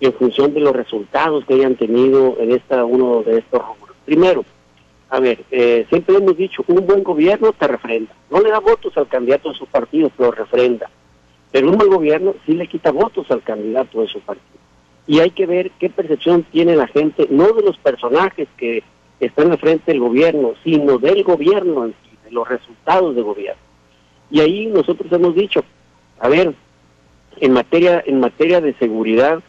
en 0.00 0.12
función 0.14 0.54
de 0.54 0.60
los 0.60 0.74
resultados 0.74 1.44
que 1.44 1.54
hayan 1.54 1.76
tenido 1.76 2.36
en 2.40 2.52
esta 2.52 2.86
uno 2.86 3.22
de 3.22 3.38
estos 3.38 3.60
rubros? 3.60 3.94
Primero, 4.06 4.44
a 5.10 5.20
ver, 5.20 5.44
eh, 5.50 5.84
siempre 5.90 6.16
hemos 6.16 6.34
dicho, 6.34 6.64
un 6.66 6.86
buen 6.86 7.04
gobierno 7.04 7.52
te 7.52 7.68
refrenda. 7.68 8.14
No 8.30 8.40
le 8.40 8.48
da 8.48 8.60
votos 8.60 8.96
al 8.96 9.06
candidato 9.06 9.50
de 9.50 9.58
su 9.58 9.66
partido, 9.66 10.10
pero 10.16 10.30
refrenda. 10.30 10.88
Pero 11.50 11.68
un 11.68 11.76
mal 11.76 11.88
gobierno 11.88 12.34
sí 12.46 12.54
le 12.54 12.66
quita 12.66 12.90
votos 12.90 13.30
al 13.30 13.42
candidato 13.42 14.00
de 14.00 14.06
su 14.06 14.20
partido. 14.20 14.46
Y 15.06 15.18
hay 15.18 15.32
que 15.32 15.44
ver 15.44 15.72
qué 15.72 15.90
percepción 15.90 16.44
tiene 16.44 16.74
la 16.74 16.86
gente, 16.86 17.26
no 17.28 17.52
de 17.52 17.62
los 17.62 17.76
personajes 17.76 18.48
que 18.56 18.82
están 19.20 19.50
al 19.50 19.58
frente 19.58 19.92
del 19.92 20.00
gobierno, 20.00 20.54
sino 20.64 20.96
del 20.96 21.22
gobierno 21.22 21.84
en 21.84 21.94
sí, 22.02 22.16
de 22.24 22.30
los 22.30 22.48
resultados 22.48 23.14
de 23.14 23.20
gobierno. 23.20 23.71
Y 24.32 24.40
ahí 24.40 24.66
nosotros 24.66 25.12
hemos 25.12 25.34
dicho, 25.34 25.62
a 26.18 26.28
ver, 26.28 26.54
en 27.38 27.52
materia, 27.52 28.02
en 28.06 28.18
materia 28.18 28.62
de 28.62 28.72
seguridad, 28.74 29.42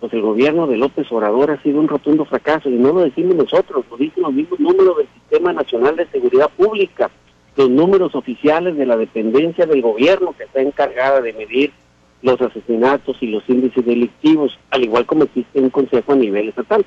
pues 0.00 0.14
el 0.14 0.22
gobierno 0.22 0.66
de 0.66 0.78
López 0.78 1.06
Obrador 1.12 1.50
ha 1.50 1.62
sido 1.62 1.78
un 1.78 1.88
rotundo 1.88 2.24
fracaso, 2.24 2.70
y 2.70 2.72
no 2.72 2.94
lo 2.94 3.00
decimos 3.00 3.36
nosotros, 3.36 3.84
lo 3.90 3.98
dicen 3.98 4.22
los 4.22 4.32
mismos 4.32 4.58
números 4.58 4.96
del 4.96 5.08
Sistema 5.08 5.52
Nacional 5.52 5.94
de 5.94 6.06
Seguridad 6.06 6.50
Pública, 6.56 7.10
los 7.54 7.68
números 7.68 8.14
oficiales 8.14 8.78
de 8.78 8.86
la 8.86 8.96
dependencia 8.96 9.66
del 9.66 9.82
gobierno 9.82 10.34
que 10.36 10.44
está 10.44 10.62
encargada 10.62 11.20
de 11.20 11.34
medir 11.34 11.72
los 12.22 12.40
asesinatos 12.40 13.18
y 13.20 13.26
los 13.26 13.46
índices 13.46 13.84
delictivos, 13.84 14.58
al 14.70 14.84
igual 14.84 15.04
como 15.04 15.24
existe 15.24 15.60
un 15.60 15.68
consejo 15.68 16.12
a 16.12 16.16
nivel 16.16 16.48
estatal. 16.48 16.86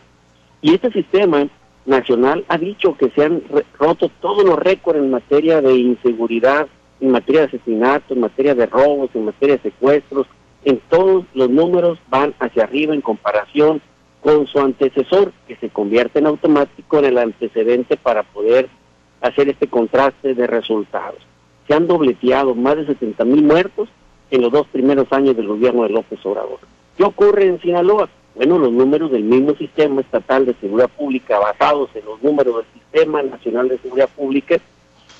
Y 0.63 0.73
este 0.73 0.91
sistema 0.91 1.47
nacional 1.85 2.45
ha 2.47 2.57
dicho 2.57 2.97
que 2.97 3.11
se 3.11 3.25
han 3.25 3.43
roto 3.77 4.09
todos 4.21 4.43
los 4.43 4.57
récords 4.57 4.97
en 4.97 5.11
materia 5.11 5.61
de 5.61 5.75
inseguridad 5.75 6.67
en 7.03 7.11
materia 7.11 7.41
de 7.41 7.47
asesinatos, 7.47 8.11
en 8.11 8.21
materia 8.21 8.55
de 8.55 8.65
robos, 8.65 9.09
en 9.13 9.25
materia 9.25 9.57
de 9.57 9.63
secuestros, 9.63 10.25
en 10.63 10.79
todos 10.89 11.25
los 11.33 11.49
números 11.49 11.99
van 12.09 12.33
hacia 12.39 12.63
arriba 12.63 12.93
en 12.93 13.01
comparación 13.01 13.81
con 14.21 14.47
su 14.47 14.57
antecesor, 14.59 15.33
que 15.45 15.57
se 15.57 15.69
convierte 15.69 16.19
en 16.19 16.27
automático 16.27 16.99
en 16.99 17.05
el 17.05 17.17
antecedente 17.17 17.97
para 17.97 18.23
poder 18.23 18.69
hacer 19.19 19.49
este 19.49 19.67
contraste 19.67 20.33
de 20.33 20.47
resultados. 20.47 21.19
Se 21.67 21.73
han 21.73 21.87
dobleteado 21.87 22.55
más 22.55 22.77
de 22.77 22.85
70 22.85 23.25
mil 23.25 23.43
muertos 23.43 23.89
en 24.31 24.41
los 24.41 24.51
dos 24.53 24.65
primeros 24.67 25.11
años 25.11 25.35
del 25.35 25.47
gobierno 25.47 25.83
de 25.83 25.89
López 25.89 26.25
Obrador. 26.25 26.59
¿Qué 26.95 27.03
ocurre 27.03 27.47
en 27.47 27.59
Sinaloa? 27.59 28.07
Bueno, 28.35 28.57
los 28.59 28.71
números 28.71 29.11
del 29.11 29.23
mismo 29.23 29.55
sistema 29.55 29.99
estatal 29.99 30.45
de 30.45 30.53
seguridad 30.55 30.89
pública 30.89 31.37
basados 31.37 31.89
en 31.95 32.05
los 32.05 32.23
números 32.23 32.55
del 32.55 32.81
Sistema 32.81 33.21
Nacional 33.21 33.67
de 33.67 33.77
Seguridad 33.79 34.09
Pública, 34.15 34.55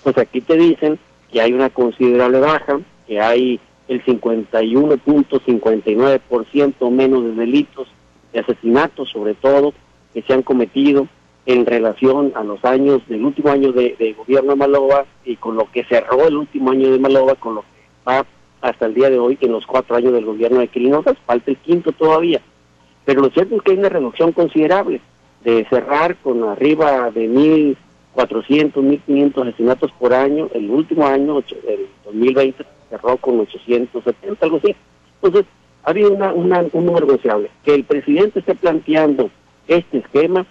pues 0.01 0.17
aquí 0.17 0.39
te 0.39 0.55
dicen 0.55 0.97
que 1.33 1.41
hay 1.41 1.51
una 1.51 1.69
considerable 1.71 2.39
baja, 2.39 2.79
que 3.07 3.19
hay 3.19 3.59
el 3.87 4.05
51.59% 4.05 6.91
menos 6.91 7.23
de 7.25 7.31
delitos 7.33 7.87
de 8.31 8.41
asesinatos, 8.41 9.09
sobre 9.09 9.33
todo, 9.33 9.73
que 10.13 10.21
se 10.21 10.31
han 10.31 10.43
cometido 10.43 11.07
en 11.47 11.65
relación 11.65 12.33
a 12.35 12.43
los 12.43 12.63
años 12.63 13.01
del 13.09 13.25
último 13.25 13.49
año 13.49 13.71
de, 13.73 14.15
gobierno 14.17 14.51
de 14.51 14.57
Maloba 14.57 15.05
y 15.25 15.35
con 15.37 15.55
lo 15.57 15.71
que 15.71 15.83
cerró 15.85 16.27
el 16.27 16.37
último 16.37 16.69
año 16.71 16.91
de 16.91 16.99
Maloba, 16.99 17.33
con 17.35 17.55
lo 17.55 17.61
que 17.61 17.67
va 18.07 18.23
hasta 18.61 18.85
el 18.85 18.93
día 18.93 19.09
de 19.09 19.17
hoy, 19.17 19.39
en 19.41 19.51
los 19.51 19.65
cuatro 19.65 19.95
años 19.95 20.13
del 20.13 20.25
gobierno 20.25 20.59
de 20.59 20.67
Quirinosas, 20.67 21.17
falta 21.25 21.49
el 21.51 21.57
quinto 21.57 21.91
todavía. 21.91 22.41
Pero 23.05 23.21
lo 23.21 23.31
cierto 23.31 23.55
es 23.55 23.63
que 23.63 23.71
hay 23.71 23.79
una 23.79 23.89
reducción 23.89 24.31
considerable 24.31 25.01
de 25.43 25.65
cerrar 25.65 26.15
con 26.17 26.43
arriba 26.43 27.09
de 27.11 27.27
mil 27.27 27.75
400, 28.13 28.83
1500 28.83 29.47
asesinatos 29.47 29.91
por 29.93 30.13
año. 30.13 30.49
El 30.53 30.69
último 30.69 31.05
año, 31.05 31.39
el 31.67 31.87
2020, 32.05 32.65
cerró 32.89 33.17
con 33.17 33.39
870, 33.39 34.45
algo 34.45 34.57
así. 34.57 34.75
Entonces, 35.21 35.45
ha 35.83 35.89
habido 35.89 36.13
una, 36.13 36.33
una, 36.33 36.65
un 36.71 36.85
número 36.85 37.05
negociable. 37.05 37.49
Que 37.63 37.75
el 37.75 37.83
presidente 37.83 38.39
esté 38.39 38.55
planteando 38.55 39.29
este 39.67 39.99
esquema, 39.99 40.45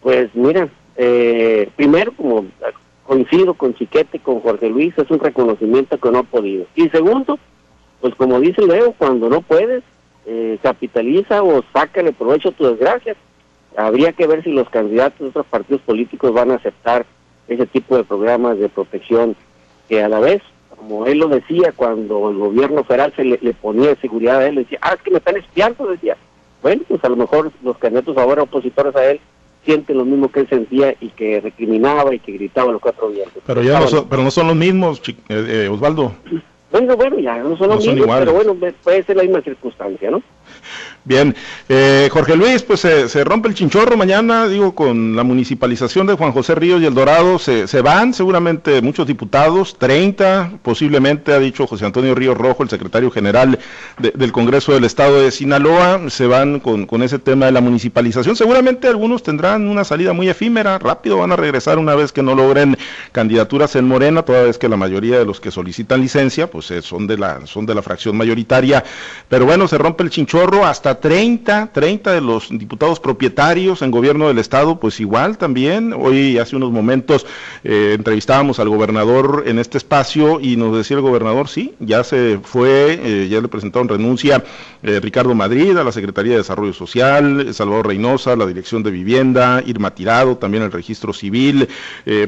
pues 0.00 0.30
mira, 0.34 0.68
eh, 0.96 1.68
primero, 1.76 2.12
como 2.12 2.46
coincido 3.04 3.54
con 3.54 3.74
Chiquete, 3.74 4.18
con 4.18 4.40
Jorge 4.40 4.68
Luis, 4.68 4.96
es 4.96 5.10
un 5.10 5.18
reconocimiento 5.18 5.98
que 5.98 6.10
no 6.10 6.18
ha 6.18 6.22
podido. 6.22 6.66
Y 6.74 6.88
segundo, 6.88 7.38
pues 8.00 8.14
como 8.14 8.40
dice 8.40 8.62
Leo, 8.62 8.92
cuando 8.96 9.28
no 9.28 9.42
puedes, 9.42 9.82
eh, 10.26 10.58
capitaliza 10.62 11.42
o 11.42 11.62
sácale 11.72 12.12
provecho 12.12 12.50
a 12.50 12.52
tu 12.52 12.64
desgracia. 12.64 13.16
Habría 13.76 14.12
que 14.12 14.26
ver 14.26 14.42
si 14.44 14.50
los 14.50 14.68
candidatos 14.68 15.18
de 15.20 15.28
otros 15.28 15.46
partidos 15.46 15.82
políticos 15.82 16.32
van 16.32 16.50
a 16.50 16.56
aceptar 16.56 17.06
ese 17.48 17.66
tipo 17.66 17.96
de 17.96 18.04
programas 18.04 18.58
de 18.58 18.68
protección 18.68 19.36
que 19.88 20.02
a 20.02 20.08
la 20.08 20.20
vez, 20.20 20.42
como 20.76 21.06
él 21.06 21.18
lo 21.18 21.28
decía, 21.28 21.72
cuando 21.74 22.30
el 22.30 22.36
gobierno 22.36 22.84
federal 22.84 23.12
se 23.16 23.24
le, 23.24 23.38
ponía 23.54 23.94
seguridad 23.96 24.38
a 24.38 24.46
él, 24.46 24.56
decía, 24.56 24.78
ah, 24.82 24.94
es 24.94 25.02
que 25.02 25.10
me 25.10 25.18
están 25.18 25.36
espiando, 25.36 25.86
decía. 25.86 26.16
Bueno, 26.62 26.82
pues 26.86 27.02
a 27.04 27.08
lo 27.08 27.16
mejor 27.16 27.50
los 27.62 27.76
candidatos 27.78 28.16
ahora 28.16 28.42
opositores 28.42 28.94
a 28.94 29.10
él 29.10 29.20
sienten 29.64 29.98
lo 29.98 30.04
mismo 30.04 30.30
que 30.30 30.40
él 30.40 30.48
sentía 30.48 30.94
y 31.00 31.08
que 31.10 31.40
recriminaba 31.40 32.14
y 32.14 32.18
que 32.18 32.32
gritaba 32.32 32.72
los 32.72 32.80
cuatro 32.80 33.08
vientos. 33.08 33.42
Pero 33.46 33.62
ya 33.62 33.80
no 33.80 33.88
son, 33.88 34.08
pero 34.08 34.22
no 34.22 34.30
son 34.30 34.48
los 34.48 34.56
mismos, 34.56 35.00
eh, 35.08 35.14
eh, 35.28 35.68
Osvaldo. 35.68 36.12
Bueno, 36.70 36.96
bueno, 36.96 37.18
ya 37.18 37.38
no 37.38 37.56
son 37.56 37.68
los 37.68 37.86
mismos, 37.86 38.16
pero 38.18 38.32
bueno, 38.32 38.56
puede 38.82 39.02
ser 39.02 39.16
la 39.16 39.22
misma 39.22 39.42
circunstancia, 39.42 40.10
¿no? 40.10 40.22
Bien, 41.04 41.34
eh, 41.68 42.08
Jorge 42.12 42.36
Luis, 42.36 42.62
pues 42.62 42.80
se 42.80 43.24
rompe 43.24 43.48
el 43.48 43.54
chinchorro 43.54 43.96
mañana, 43.96 44.46
digo, 44.46 44.72
con 44.72 45.16
la 45.16 45.24
municipalización 45.24 46.06
de 46.06 46.14
Juan 46.14 46.30
José 46.30 46.54
Ríos 46.54 46.80
y 46.80 46.86
El 46.86 46.94
Dorado, 46.94 47.40
se, 47.40 47.66
se 47.66 47.80
van 47.80 48.14
seguramente 48.14 48.80
muchos 48.82 49.08
diputados, 49.08 49.76
30 49.78 50.60
posiblemente, 50.62 51.32
ha 51.32 51.40
dicho 51.40 51.66
José 51.66 51.86
Antonio 51.86 52.14
Ríos 52.14 52.38
Rojo, 52.38 52.62
el 52.62 52.68
secretario 52.68 53.10
general 53.10 53.58
del 53.98 54.30
Congreso 54.30 54.74
del 54.74 54.84
Estado 54.84 55.20
de 55.20 55.32
Sinaloa, 55.32 56.08
se 56.08 56.28
van 56.28 56.60
con, 56.60 56.86
con 56.86 57.02
ese 57.02 57.18
tema 57.18 57.46
de 57.46 57.52
la 57.52 57.60
municipalización. 57.60 58.36
Seguramente 58.36 58.86
algunos 58.86 59.24
tendrán 59.24 59.66
una 59.66 59.82
salida 59.82 60.12
muy 60.12 60.28
efímera, 60.28 60.78
rápido 60.78 61.18
van 61.18 61.32
a 61.32 61.36
regresar 61.36 61.78
una 61.78 61.96
vez 61.96 62.12
que 62.12 62.22
no 62.22 62.36
logren 62.36 62.76
candidaturas 63.10 63.74
en 63.74 63.88
Morena, 63.88 64.22
toda 64.22 64.44
vez 64.44 64.56
que 64.56 64.68
la 64.68 64.76
mayoría 64.76 65.18
de 65.18 65.24
los 65.24 65.40
que 65.40 65.50
solicitan 65.50 66.00
licencia, 66.00 66.48
pues 66.48 66.70
eh, 66.70 66.80
son, 66.80 67.08
de 67.08 67.18
la, 67.18 67.44
son 67.46 67.66
de 67.66 67.74
la 67.74 67.82
fracción 67.82 68.16
mayoritaria. 68.16 68.84
Pero 69.28 69.46
bueno, 69.46 69.66
se 69.66 69.78
rompe 69.78 70.04
el 70.04 70.10
chinchorro 70.10 70.41
hasta 70.42 70.98
30, 70.98 71.70
30 71.72 72.12
de 72.12 72.20
los 72.20 72.48
diputados 72.50 72.98
propietarios 72.98 73.80
en 73.80 73.92
gobierno 73.92 74.26
del 74.26 74.38
estado, 74.38 74.80
pues 74.80 74.98
igual 74.98 75.38
también. 75.38 75.92
Hoy 75.96 76.36
hace 76.38 76.56
unos 76.56 76.72
momentos 76.72 77.24
eh, 77.62 77.92
entrevistábamos 77.94 78.58
al 78.58 78.68
gobernador 78.68 79.44
en 79.46 79.60
este 79.60 79.78
espacio 79.78 80.40
y 80.40 80.56
nos 80.56 80.76
decía 80.76 80.96
el 80.96 81.02
gobernador, 81.02 81.48
sí, 81.48 81.74
ya 81.78 82.02
se 82.02 82.40
fue, 82.42 82.98
eh, 83.00 83.28
ya 83.30 83.40
le 83.40 83.46
presentaron 83.46 83.88
renuncia 83.88 84.42
eh, 84.82 84.98
Ricardo 85.00 85.32
Madrid 85.34 85.76
a 85.76 85.84
la 85.84 85.92
Secretaría 85.92 86.32
de 86.32 86.38
Desarrollo 86.38 86.72
Social, 86.72 87.54
Salvador 87.54 87.86
Reynosa, 87.86 88.34
la 88.34 88.46
Dirección 88.46 88.82
de 88.82 88.90
Vivienda, 88.90 89.62
Irma 89.64 89.94
Tirado, 89.94 90.36
también 90.38 90.64
el 90.64 90.72
Registro 90.72 91.12
Civil, 91.12 91.68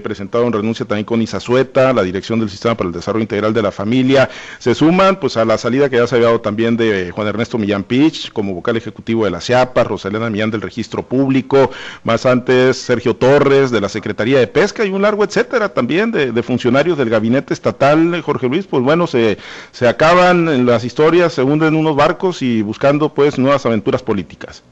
presentaron 0.03 0.53
renuncia 0.53 0.87
también 0.87 1.05
con 1.05 1.21
Isazueta, 1.21 1.93
la 1.93 2.05
Dirección 2.05 2.39
del 2.39 2.49
Sistema 2.49 2.77
para 2.77 2.89
el 2.89 2.95
Desarrollo 2.95 3.23
Integral 3.23 3.53
de 3.53 3.63
la 3.63 3.73
Familia. 3.73 4.31
Se 4.59 4.75
suman 4.75 5.19
pues 5.19 5.37
a 5.37 5.45
la 5.45 5.59
salida 5.59 5.91
que 5.91 5.97
ya 5.97 6.07
se 6.07 6.15
había 6.15 6.29
dado 6.29 6.41
también 6.41 6.77
de 6.77 7.11
Juan 7.11 7.27
Ernesto 7.27 7.59
Millán 7.59 7.83
Como 8.33 8.55
vocal 8.55 8.77
ejecutivo 8.77 9.25
de 9.25 9.31
la 9.31 9.41
CIAPA, 9.41 9.85
Rosalena 9.85 10.29
Millán 10.29 10.51
del 10.51 10.61
Registro 10.61 11.05
Público, 11.05 11.71
más 12.03 12.27
antes 12.27 12.77
Sergio 12.77 13.17
Torres 13.17 13.71
de 13.71 13.81
la 13.81 13.89
Secretaría 13.89 14.39
de 14.39 14.47
Pesca 14.47 14.85
y 14.85 14.91
un 14.91 15.03
largo 15.03 15.25
etcétera 15.25 15.71
también 15.71 16.13
de, 16.13 16.43
funcionarios 16.43 16.99
del 16.99 17.09
gabinete 17.09 17.55
estatal, 17.55 18.21
Jorge 18.21 18.49
Luis, 18.49 18.67
pues 18.67 18.83
bueno, 18.83 19.07
se, 19.07 19.39
se 19.71 19.89
acaban 19.89 20.67
las 20.67 20.85
historias, 20.85 21.33
se 21.33 21.43
hunden 21.43 21.75
unos 21.75 21.97
barcos 21.97 22.43
y 22.43 22.61
buscando 22.61 23.15
pues 23.15 23.39
nuevas 23.39 23.65
aventuras 23.65 24.03
políticas. 24.03 24.63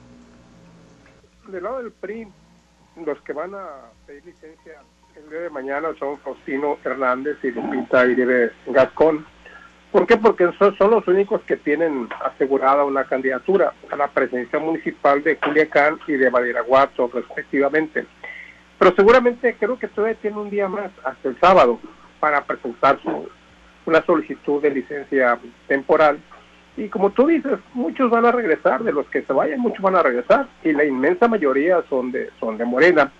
Del 1.48 1.62
lado 1.62 1.78
del 1.78 1.92
PRI, 1.92 2.28
los 3.06 3.18
que 3.22 3.32
van 3.32 3.54
a 3.54 3.66
pedir 4.06 4.26
licencia 4.26 4.74
el 5.16 5.30
día 5.30 5.40
de 5.40 5.50
mañana 5.50 5.88
son 5.98 6.18
Faustino 6.18 6.78
Hernández 6.84 7.36
y 7.42 7.50
Lupita 7.50 8.06
Iribe 8.06 8.52
Gascón 8.66 9.26
¿Por 9.92 10.06
qué? 10.06 10.16
Porque 10.16 10.50
son, 10.58 10.76
son, 10.78 10.90
los 10.90 11.06
únicos 11.06 11.42
que 11.42 11.58
tienen 11.58 12.08
asegurada 12.24 12.82
una 12.82 13.04
candidatura 13.04 13.74
a 13.90 13.96
la 13.96 14.08
presidencia 14.08 14.58
municipal 14.58 15.22
de 15.22 15.36
Culiacán 15.36 16.00
y 16.06 16.12
de 16.12 16.30
Badiraguato, 16.30 17.10
respectivamente. 17.12 18.06
Pero 18.78 18.94
seguramente 18.96 19.54
creo 19.60 19.78
que 19.78 19.88
todavía 19.88 20.18
tiene 20.18 20.38
un 20.38 20.48
día 20.48 20.66
más, 20.66 20.90
hasta 21.04 21.28
el 21.28 21.38
sábado, 21.38 21.78
para 22.20 22.42
presentar 22.42 22.98
su, 23.02 23.28
una 23.84 24.02
solicitud 24.06 24.62
de 24.62 24.70
licencia 24.70 25.38
temporal. 25.68 26.18
Y 26.78 26.88
como 26.88 27.10
tú 27.10 27.26
dices, 27.26 27.58
muchos 27.74 28.10
van 28.10 28.24
a 28.24 28.32
regresar, 28.32 28.82
de 28.82 28.92
los 28.92 29.06
que 29.08 29.22
se 29.22 29.32
vayan, 29.34 29.60
muchos 29.60 29.82
van 29.82 29.96
a 29.96 30.02
regresar, 30.02 30.48
y 30.64 30.72
la 30.72 30.84
inmensa 30.84 31.28
mayoría 31.28 31.82
son 31.90 32.10
de, 32.12 32.30
son 32.40 32.56
de 32.56 32.64
Morena. 32.64 33.12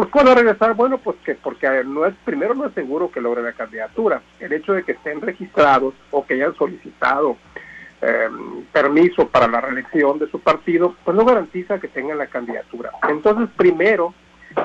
¿Por 0.00 0.10
qué 0.10 0.20
a 0.20 0.34
regresar? 0.34 0.72
Bueno, 0.72 0.96
pues 0.96 1.18
que 1.26 1.34
porque 1.34 1.68
no 1.84 2.06
es, 2.06 2.14
primero 2.24 2.54
no 2.54 2.64
es 2.64 2.72
seguro 2.72 3.10
que 3.10 3.20
logren 3.20 3.44
la 3.44 3.52
candidatura. 3.52 4.22
El 4.38 4.50
hecho 4.54 4.72
de 4.72 4.82
que 4.82 4.92
estén 4.92 5.20
registrados 5.20 5.92
o 6.10 6.24
que 6.24 6.32
hayan 6.32 6.54
solicitado 6.54 7.36
em, 8.00 8.64
permiso 8.72 9.28
para 9.28 9.46
la 9.46 9.60
reelección 9.60 10.18
de 10.18 10.30
su 10.30 10.40
partido, 10.40 10.96
pues 11.04 11.14
no 11.14 11.26
garantiza 11.26 11.78
que 11.78 11.88
tengan 11.88 12.16
la 12.16 12.28
candidatura. 12.28 12.92
Entonces, 13.10 13.50
primero 13.58 14.14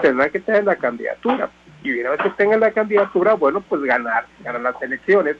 tendrán 0.01 0.29
que 0.29 0.39
tener 0.39 0.63
la 0.63 0.77
candidatura. 0.77 1.49
Y 1.83 1.99
una 1.99 2.11
vez 2.11 2.21
que 2.21 2.29
tengan 2.29 2.61
la 2.61 2.71
candidatura, 2.71 3.33
bueno, 3.33 3.59
pues 3.59 3.81
ganar, 3.81 4.27
ganar 4.39 4.61
las 4.61 4.81
elecciones 4.81 5.35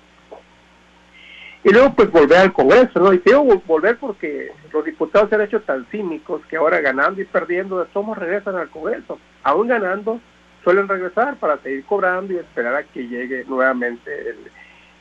y 1.65 1.71
luego 1.71 1.95
pues 1.95 2.11
volver 2.11 2.37
al 2.37 2.53
Congreso, 2.53 2.99
¿no? 2.99 3.11
Y 3.11 3.17
digo 3.25 3.43
volver 3.65 3.97
porque 3.97 4.51
los 4.71 4.85
diputados 4.85 5.29
se 5.29 5.35
han 5.35 5.41
hecho 5.41 5.61
tan 5.61 5.83
cínicos 5.87 6.45
que 6.45 6.57
ahora 6.57 6.79
ganando 6.79 7.19
y 7.19 7.25
perdiendo 7.25 7.79
de 7.79 7.85
todos 7.85 8.15
regresan 8.19 8.55
al 8.55 8.69
Congreso. 8.69 9.17
Aún 9.41 9.67
ganando, 9.67 10.21
suelen 10.63 10.87
regresar 10.87 11.37
para 11.37 11.57
seguir 11.63 11.83
cobrando 11.85 12.33
y 12.33 12.37
esperar 12.37 12.75
a 12.75 12.83
que 12.83 13.07
llegue 13.07 13.45
nuevamente 13.45 14.35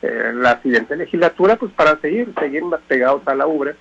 eh, 0.01 0.31
la 0.33 0.59
siguiente 0.63 0.97
legislatura, 0.97 1.55
pues 1.55 1.71
para 1.73 1.97
seguir, 2.01 2.33
seguir 2.39 2.63
más 2.63 2.81
pegados 2.87 3.21
a 3.27 3.35
la 3.35 3.45
ubre. 3.45 3.75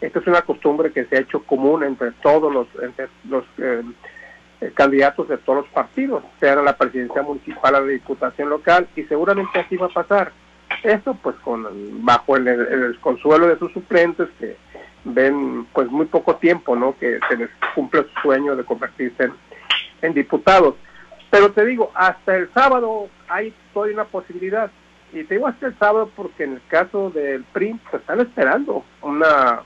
Esta 0.00 0.20
es 0.20 0.26
una 0.26 0.40
costumbre 0.40 0.92
que 0.92 1.04
se 1.04 1.18
ha 1.18 1.20
hecho 1.20 1.42
común 1.42 1.84
entre 1.84 2.12
todos 2.22 2.50
los, 2.50 2.68
entre 2.82 3.08
los 3.28 3.44
eh, 3.58 3.82
eh, 4.62 4.72
candidatos 4.72 5.28
de 5.28 5.36
todos 5.36 5.64
los 5.64 5.68
partidos, 5.74 6.24
sea 6.40 6.54
a 6.54 6.62
la 6.62 6.78
presidencia 6.78 7.20
municipal, 7.20 7.74
a 7.74 7.80
la 7.82 7.86
diputación 7.86 8.48
local, 8.48 8.88
y 8.96 9.02
seguramente 9.02 9.60
así 9.60 9.76
va 9.76 9.86
a 9.88 9.90
pasar 9.90 10.32
esto 10.82 11.16
pues 11.22 11.36
con 11.36 11.66
bajo 12.04 12.36
el, 12.36 12.98
consuelo 13.00 13.48
de 13.48 13.58
sus 13.58 13.72
suplentes 13.72 14.28
que 14.38 14.56
ven 15.04 15.66
pues 15.72 15.90
muy 15.90 16.06
poco 16.06 16.36
tiempo, 16.36 16.76
¿no? 16.76 16.96
Que 16.98 17.18
se 17.28 17.36
les 17.36 17.50
cumple 17.74 18.02
su 18.02 18.20
sueño 18.22 18.56
de 18.56 18.64
convertirse 18.64 19.30
en, 20.02 20.14
diputados. 20.14 20.74
Pero 21.30 21.52
te 21.52 21.64
digo, 21.64 21.90
hasta 21.94 22.36
el 22.36 22.52
sábado 22.52 23.08
hay 23.28 23.54
todavía 23.72 23.94
una 23.94 24.04
posibilidad. 24.04 24.70
Y 25.12 25.24
te 25.24 25.34
digo 25.34 25.46
hasta 25.48 25.66
el 25.66 25.78
sábado 25.78 26.10
porque 26.14 26.44
en 26.44 26.54
el 26.54 26.62
caso 26.68 27.10
del 27.10 27.44
PRI 27.52 27.78
pues 27.90 28.00
están 28.02 28.20
esperando 28.20 28.84
una 29.02 29.62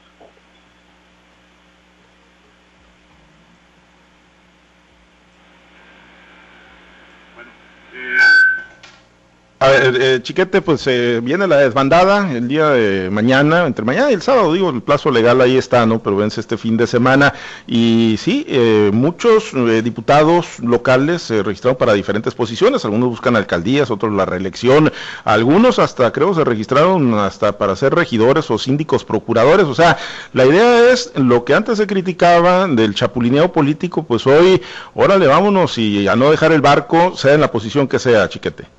A 9.65 9.69
ver, 9.69 9.97
eh, 9.99 10.21
Chiquete, 10.23 10.61
pues 10.61 10.87
eh, 10.89 11.21
viene 11.23 11.47
la 11.47 11.57
desbandada 11.57 12.31
el 12.31 12.49
día 12.49 12.69
de 12.69 13.09
mañana, 13.09 13.65
entre 13.67 13.83
mañana 13.83 14.11
y 14.11 14.13
el 14.15 14.21
sábado, 14.21 14.53
digo, 14.53 14.69
el 14.69 14.83
plazo 14.83 15.11
legal 15.11 15.41
ahí 15.41 15.57
está, 15.57 15.87
¿no? 15.87 16.03
Pero 16.03 16.17
vence 16.17 16.39
este 16.43 16.59
fin 16.59 16.77
de 16.77 16.87
semana. 16.87 17.33
Y 17.67 18.17
sí, 18.19 18.45
eh, 18.47 18.91
muchos 18.93 19.53
diputados 19.83 20.59
locales 20.61 21.23
se 21.23 21.43
registraron 21.43 21.79
para 21.79 21.95
diferentes 21.95 22.35
posiciones, 22.35 22.85
algunos 22.85 23.09
buscan 23.09 23.37
alcaldías, 23.37 23.91
otros 23.91 24.13
la 24.13 24.27
reelección, 24.27 24.93
algunos 25.25 25.79
hasta 25.79 26.13
creo 26.13 26.35
se 26.35 26.45
registraron 26.45 27.15
hasta 27.15 27.57
para 27.57 27.75
ser 27.75 27.95
regidores 27.95 28.51
o 28.51 28.59
síndicos 28.59 29.03
procuradores. 29.07 29.65
O 29.65 29.75
sea, 29.75 29.97
la 30.35 30.45
idea 30.45 30.93
es 30.93 31.11
lo 31.17 31.47
que 31.47 31.55
antes 31.55 31.79
se 31.79 31.87
criticaba 31.87 32.67
del 32.69 32.95
chapulineo 32.95 33.51
político, 33.51 34.03
pues 34.03 34.27
hoy, 34.27 34.61
órale, 34.93 35.27
vámonos 35.27 35.79
y 35.79 36.07
a 36.07 36.17
no 36.17 36.31
dejar 36.31 36.53
el 36.53 36.61
barco, 36.61 37.17
sea 37.17 37.33
en 37.33 37.41
la 37.41 37.51
posición 37.51 37.89
que 37.89 37.99
sea, 37.99 38.29
Chiquete. 38.29 38.74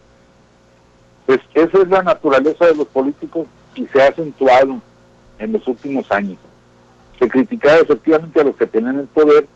Pues 1.25 1.39
esa 1.53 1.81
es 1.81 1.87
la 1.87 2.03
naturaleza 2.03 2.65
de 2.65 2.75
los 2.75 2.87
políticos 2.87 3.47
y 3.75 3.85
se 3.87 4.01
ha 4.01 4.09
acentuado 4.09 4.79
en 5.39 5.51
los 5.51 5.67
últimos 5.67 6.11
años. 6.11 6.37
Se 7.19 7.27
criticaba 7.27 7.77
efectivamente 7.77 8.39
a 8.39 8.43
los 8.43 8.55
que 8.55 8.67
tenían 8.67 8.99
el 8.99 9.07
poder 9.07 9.47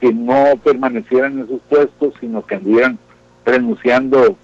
que 0.00 0.12
no 0.12 0.54
permanecieran 0.64 1.38
en 1.38 1.48
sus 1.48 1.60
puestos, 1.62 2.14
sino 2.20 2.44
que 2.44 2.56
anduvieran 2.56 2.98
renunciando 3.44 4.36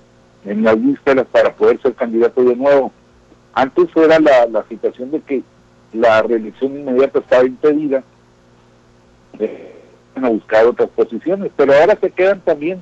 en 0.44 0.62
las 0.62 0.80
vísperas 0.80 1.26
para 1.32 1.52
poder 1.52 1.80
ser 1.80 1.94
candidato 1.94 2.44
de 2.44 2.54
nuevo. 2.54 2.92
Antes 3.54 3.88
era 3.96 4.20
la, 4.20 4.46
la 4.46 4.64
situación 4.68 5.10
de 5.10 5.20
que 5.20 5.42
la 5.92 6.22
reelección 6.22 6.78
inmediata 6.78 7.18
estaba 7.18 7.44
impedida, 7.44 8.02
eh, 9.38 9.74
a 10.14 10.28
buscar 10.28 10.66
otras 10.66 10.90
posiciones, 10.90 11.50
pero 11.56 11.72
ahora 11.72 11.96
se 12.00 12.10
quedan 12.10 12.40
también 12.40 12.80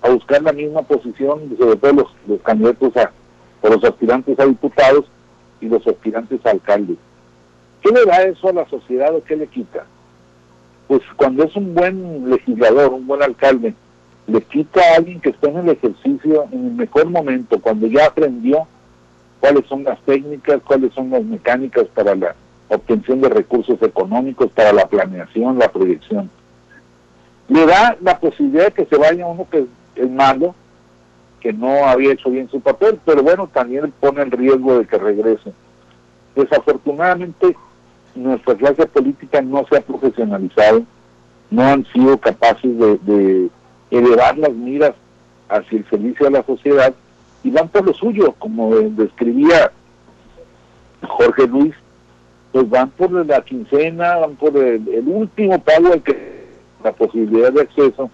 a 0.00 0.10
buscar 0.10 0.42
la 0.42 0.52
misma 0.52 0.82
posición, 0.82 1.56
sobre 1.58 1.76
todo 1.76 1.92
los, 1.92 2.06
los 2.26 2.40
candidatos 2.42 2.96
a, 2.96 3.12
o 3.60 3.68
los 3.68 3.82
aspirantes 3.84 4.38
a 4.38 4.46
diputados 4.46 5.06
y 5.60 5.66
los 5.66 5.86
aspirantes 5.86 6.44
a 6.44 6.50
alcaldes. 6.50 6.96
¿qué 7.82 7.90
le 7.90 8.04
da 8.04 8.22
eso 8.22 8.48
a 8.48 8.52
la 8.52 8.68
sociedad 8.68 9.14
o 9.14 9.22
qué 9.22 9.36
le 9.36 9.46
quita? 9.46 9.84
Pues 10.86 11.02
cuando 11.16 11.44
es 11.44 11.54
un 11.56 11.74
buen 11.74 12.30
legislador, 12.30 12.92
un 12.92 13.06
buen 13.06 13.22
alcalde, 13.22 13.74
le 14.26 14.40
quita 14.42 14.80
a 14.80 14.96
alguien 14.96 15.20
que 15.20 15.30
está 15.30 15.48
en 15.48 15.58
el 15.58 15.68
ejercicio 15.70 16.46
en 16.52 16.66
el 16.66 16.72
mejor 16.72 17.08
momento, 17.10 17.60
cuando 17.60 17.86
ya 17.86 18.06
aprendió 18.06 18.66
cuáles 19.40 19.66
son 19.66 19.84
las 19.84 20.00
técnicas, 20.02 20.60
cuáles 20.66 20.92
son 20.94 21.10
las 21.10 21.22
mecánicas 21.24 21.86
para 21.94 22.14
la 22.14 22.34
obtención 22.68 23.20
de 23.20 23.28
recursos 23.28 23.80
económicos, 23.82 24.50
para 24.52 24.72
la 24.72 24.86
planeación, 24.86 25.58
la 25.58 25.70
proyección. 25.70 26.30
Le 27.48 27.64
da 27.64 27.96
la 28.02 28.18
posibilidad 28.18 28.66
de 28.66 28.72
que 28.72 28.86
se 28.86 28.96
vaya 28.96 29.26
uno 29.26 29.46
que 29.50 29.66
es 29.94 30.10
malo, 30.10 30.54
que 31.40 31.52
no 31.52 31.86
había 31.86 32.12
hecho 32.12 32.30
bien 32.30 32.48
su 32.50 32.60
papel, 32.60 32.98
pero 33.04 33.22
bueno, 33.22 33.48
también 33.52 33.92
pone 34.00 34.22
en 34.22 34.30
riesgo 34.30 34.78
de 34.78 34.86
que 34.86 34.98
regrese. 34.98 35.52
Desafortunadamente, 36.34 37.56
nuestra 38.14 38.54
clase 38.54 38.86
política 38.86 39.40
no 39.40 39.64
se 39.68 39.76
ha 39.76 39.80
profesionalizado, 39.80 40.82
no 41.50 41.62
han 41.62 41.86
sido 41.92 42.18
capaces 42.18 42.76
de, 42.78 43.48
elevar 43.90 44.36
las 44.36 44.52
miras 44.52 44.92
hacia 45.48 45.78
el 45.78 45.88
servicio 45.88 46.26
a 46.26 46.30
la 46.30 46.42
sociedad 46.44 46.94
y 47.42 47.50
van 47.50 47.68
por 47.68 47.86
lo 47.86 47.94
suyo, 47.94 48.34
como 48.38 48.70
describía 48.70 49.72
Jorge 51.06 51.46
Luis, 51.46 51.74
pues 52.52 52.68
van 52.68 52.90
por 52.90 53.10
la 53.24 53.40
quincena, 53.42 54.16
van 54.16 54.36
por 54.36 54.54
el, 54.58 55.04
último 55.06 55.58
pago 55.60 55.92
al 55.92 56.02
que 56.02 56.48
la 56.84 56.92
posibilidad 56.92 57.50
de 57.50 57.62
acceso 57.62 58.10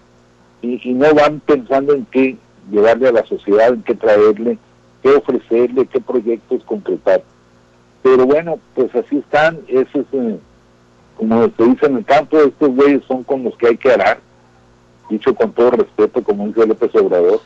y, 0.61 0.79
y, 0.89 0.93
no 0.93 1.13
van 1.13 1.41
pensando 1.41 1.93
en 1.93 2.05
qué 2.05 2.37
llevarle 2.69 3.09
a 3.09 3.13
la 3.13 3.25
sociedad, 3.25 3.73
en 3.73 3.83
qué 3.83 3.95
traerle, 3.95 4.57
qué 5.01 5.09
ofrecerle, 5.09 5.85
qué 5.87 5.99
proyectos 5.99 6.63
concretar. 6.63 7.23
Pero 8.01 8.25
bueno, 8.25 8.59
pues 8.73 8.93
así 8.95 9.17
están, 9.17 9.59
eso 9.67 9.99
es, 9.99 10.05
eh, 10.13 10.37
como 11.17 11.43
se 11.43 11.63
dice 11.63 11.85
en 11.87 11.97
el 11.97 12.05
campo, 12.05 12.39
estos 12.39 12.69
güeyes 12.75 13.03
son 13.07 13.23
con 13.23 13.43
los 13.43 13.55
que 13.57 13.67
hay 13.67 13.77
que 13.77 13.91
arar, 13.91 14.19
dicho 15.09 15.33
con 15.33 15.51
todo 15.53 15.71
respeto, 15.71 16.23
como 16.23 16.47
dice 16.47 16.67
López 16.67 16.93
Obrador, 16.95 17.41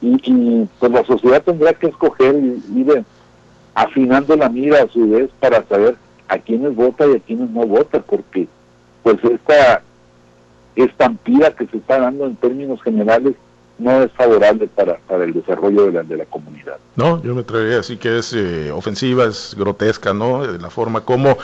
y, 0.00 0.68
pues 0.78 0.92
la 0.92 1.04
sociedad 1.04 1.42
tendrá 1.42 1.72
que 1.72 1.88
escoger 1.88 2.36
y 2.36 2.80
ir 2.80 3.04
afinando 3.74 4.36
la 4.36 4.48
mira 4.48 4.82
a 4.82 4.88
su 4.88 5.10
vez 5.10 5.30
para 5.40 5.62
saber 5.64 5.96
a 6.28 6.38
quiénes 6.38 6.74
vota 6.74 7.06
y 7.06 7.16
a 7.16 7.20
quiénes 7.20 7.50
no 7.50 7.66
vota, 7.66 8.00
porque 8.00 8.48
pues 9.02 9.16
esta 9.24 9.82
estampida 10.74 11.54
que 11.54 11.66
se 11.66 11.78
está 11.78 12.00
dando 12.00 12.26
en 12.26 12.36
términos 12.36 12.82
generales 12.82 13.34
no 13.78 14.02
es 14.02 14.12
favorable 14.12 14.68
para, 14.68 14.98
para 14.98 15.24
el 15.24 15.32
desarrollo 15.32 15.86
de 15.86 15.92
la, 15.92 16.02
de 16.02 16.16
la 16.16 16.24
comunidad. 16.24 16.78
No, 16.96 17.22
yo 17.22 17.34
me 17.34 17.42
atrevería 17.42 17.74
a 17.74 17.78
decir 17.78 17.98
que 17.98 18.18
es 18.18 18.32
eh, 18.32 18.70
ofensiva, 18.70 19.24
es 19.24 19.54
grotesca, 19.56 20.14
¿no? 20.14 20.44
La 20.44 20.70
forma 20.70 21.02
como 21.02 21.36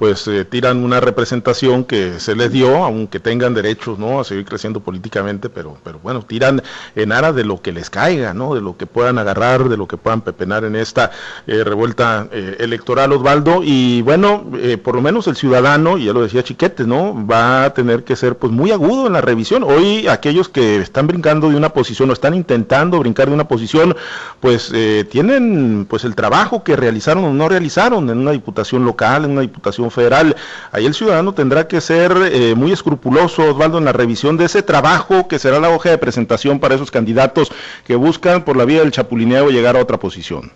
pues 0.00 0.26
eh, 0.28 0.46
tiran 0.46 0.82
una 0.82 0.98
representación 0.98 1.84
que 1.84 2.18
se 2.20 2.34
les 2.34 2.50
dio, 2.50 2.84
aunque 2.86 3.20
tengan 3.20 3.52
derechos, 3.52 3.98
¿no? 3.98 4.18
A 4.18 4.24
seguir 4.24 4.46
creciendo 4.46 4.80
políticamente, 4.80 5.50
pero, 5.50 5.76
pero 5.84 5.98
bueno, 5.98 6.22
tiran 6.22 6.62
en 6.96 7.12
aras 7.12 7.34
de 7.34 7.44
lo 7.44 7.60
que 7.60 7.70
les 7.70 7.90
caiga, 7.90 8.32
¿no? 8.32 8.54
De 8.54 8.62
lo 8.62 8.78
que 8.78 8.86
puedan 8.86 9.18
agarrar, 9.18 9.68
de 9.68 9.76
lo 9.76 9.86
que 9.86 9.98
puedan 9.98 10.22
pepenar 10.22 10.64
en 10.64 10.74
esta 10.74 11.10
eh, 11.46 11.62
revuelta 11.64 12.28
electoral, 12.32 13.12
Osvaldo. 13.12 13.60
Y 13.62 14.00
bueno, 14.00 14.50
por 14.82 14.94
lo 14.94 15.02
menos 15.02 15.26
el 15.26 15.36
ciudadano, 15.36 15.98
y 15.98 16.06
ya 16.06 16.14
lo 16.14 16.22
decía 16.22 16.42
Chiquete, 16.42 16.84
¿no? 16.84 17.14
Va 17.26 17.64
a 17.64 17.74
tener 17.74 18.02
que 18.02 18.16
ser 18.16 18.38
pues 18.38 18.50
muy 18.50 18.70
agudo 18.70 19.06
en 19.06 19.12
la 19.12 19.20
revisión. 19.20 19.64
Hoy 19.64 20.08
aquellos 20.08 20.48
que 20.48 20.76
están 20.76 21.08
brincando 21.08 21.50
de 21.50 21.56
una 21.56 21.74
posición 21.74 22.08
o 22.08 22.14
están 22.14 22.32
intentando 22.32 22.98
brincar 23.00 23.28
de 23.28 23.34
una 23.34 23.46
posición, 23.46 23.94
pues 24.40 24.70
eh, 24.74 25.04
tienen 25.10 25.86
pues 25.90 26.04
el 26.04 26.14
trabajo 26.14 26.64
que 26.64 26.74
realizaron 26.74 27.24
o 27.24 27.34
no 27.34 27.50
realizaron 27.50 28.08
en 28.08 28.16
una 28.16 28.30
diputación 28.30 28.86
local, 28.86 29.26
en 29.26 29.32
una 29.32 29.42
diputación 29.42 29.89
federal. 29.90 30.36
Ahí 30.72 30.86
el 30.86 30.94
ciudadano 30.94 31.34
tendrá 31.34 31.68
que 31.68 31.80
ser 31.80 32.12
eh, 32.32 32.54
muy 32.54 32.72
escrupuloso, 32.72 33.50
Osvaldo, 33.50 33.78
en 33.78 33.84
la 33.84 33.92
revisión 33.92 34.36
de 34.36 34.46
ese 34.46 34.62
trabajo 34.62 35.28
que 35.28 35.38
será 35.38 35.60
la 35.60 35.70
hoja 35.70 35.90
de 35.90 35.98
presentación 35.98 36.60
para 36.60 36.74
esos 36.74 36.90
candidatos 36.90 37.52
que 37.86 37.96
buscan 37.96 38.44
por 38.44 38.56
la 38.56 38.64
vía 38.64 38.80
del 38.80 38.92
chapulineo 38.92 39.50
llegar 39.50 39.76
a 39.76 39.80
otra 39.80 39.98
posición. 39.98 40.52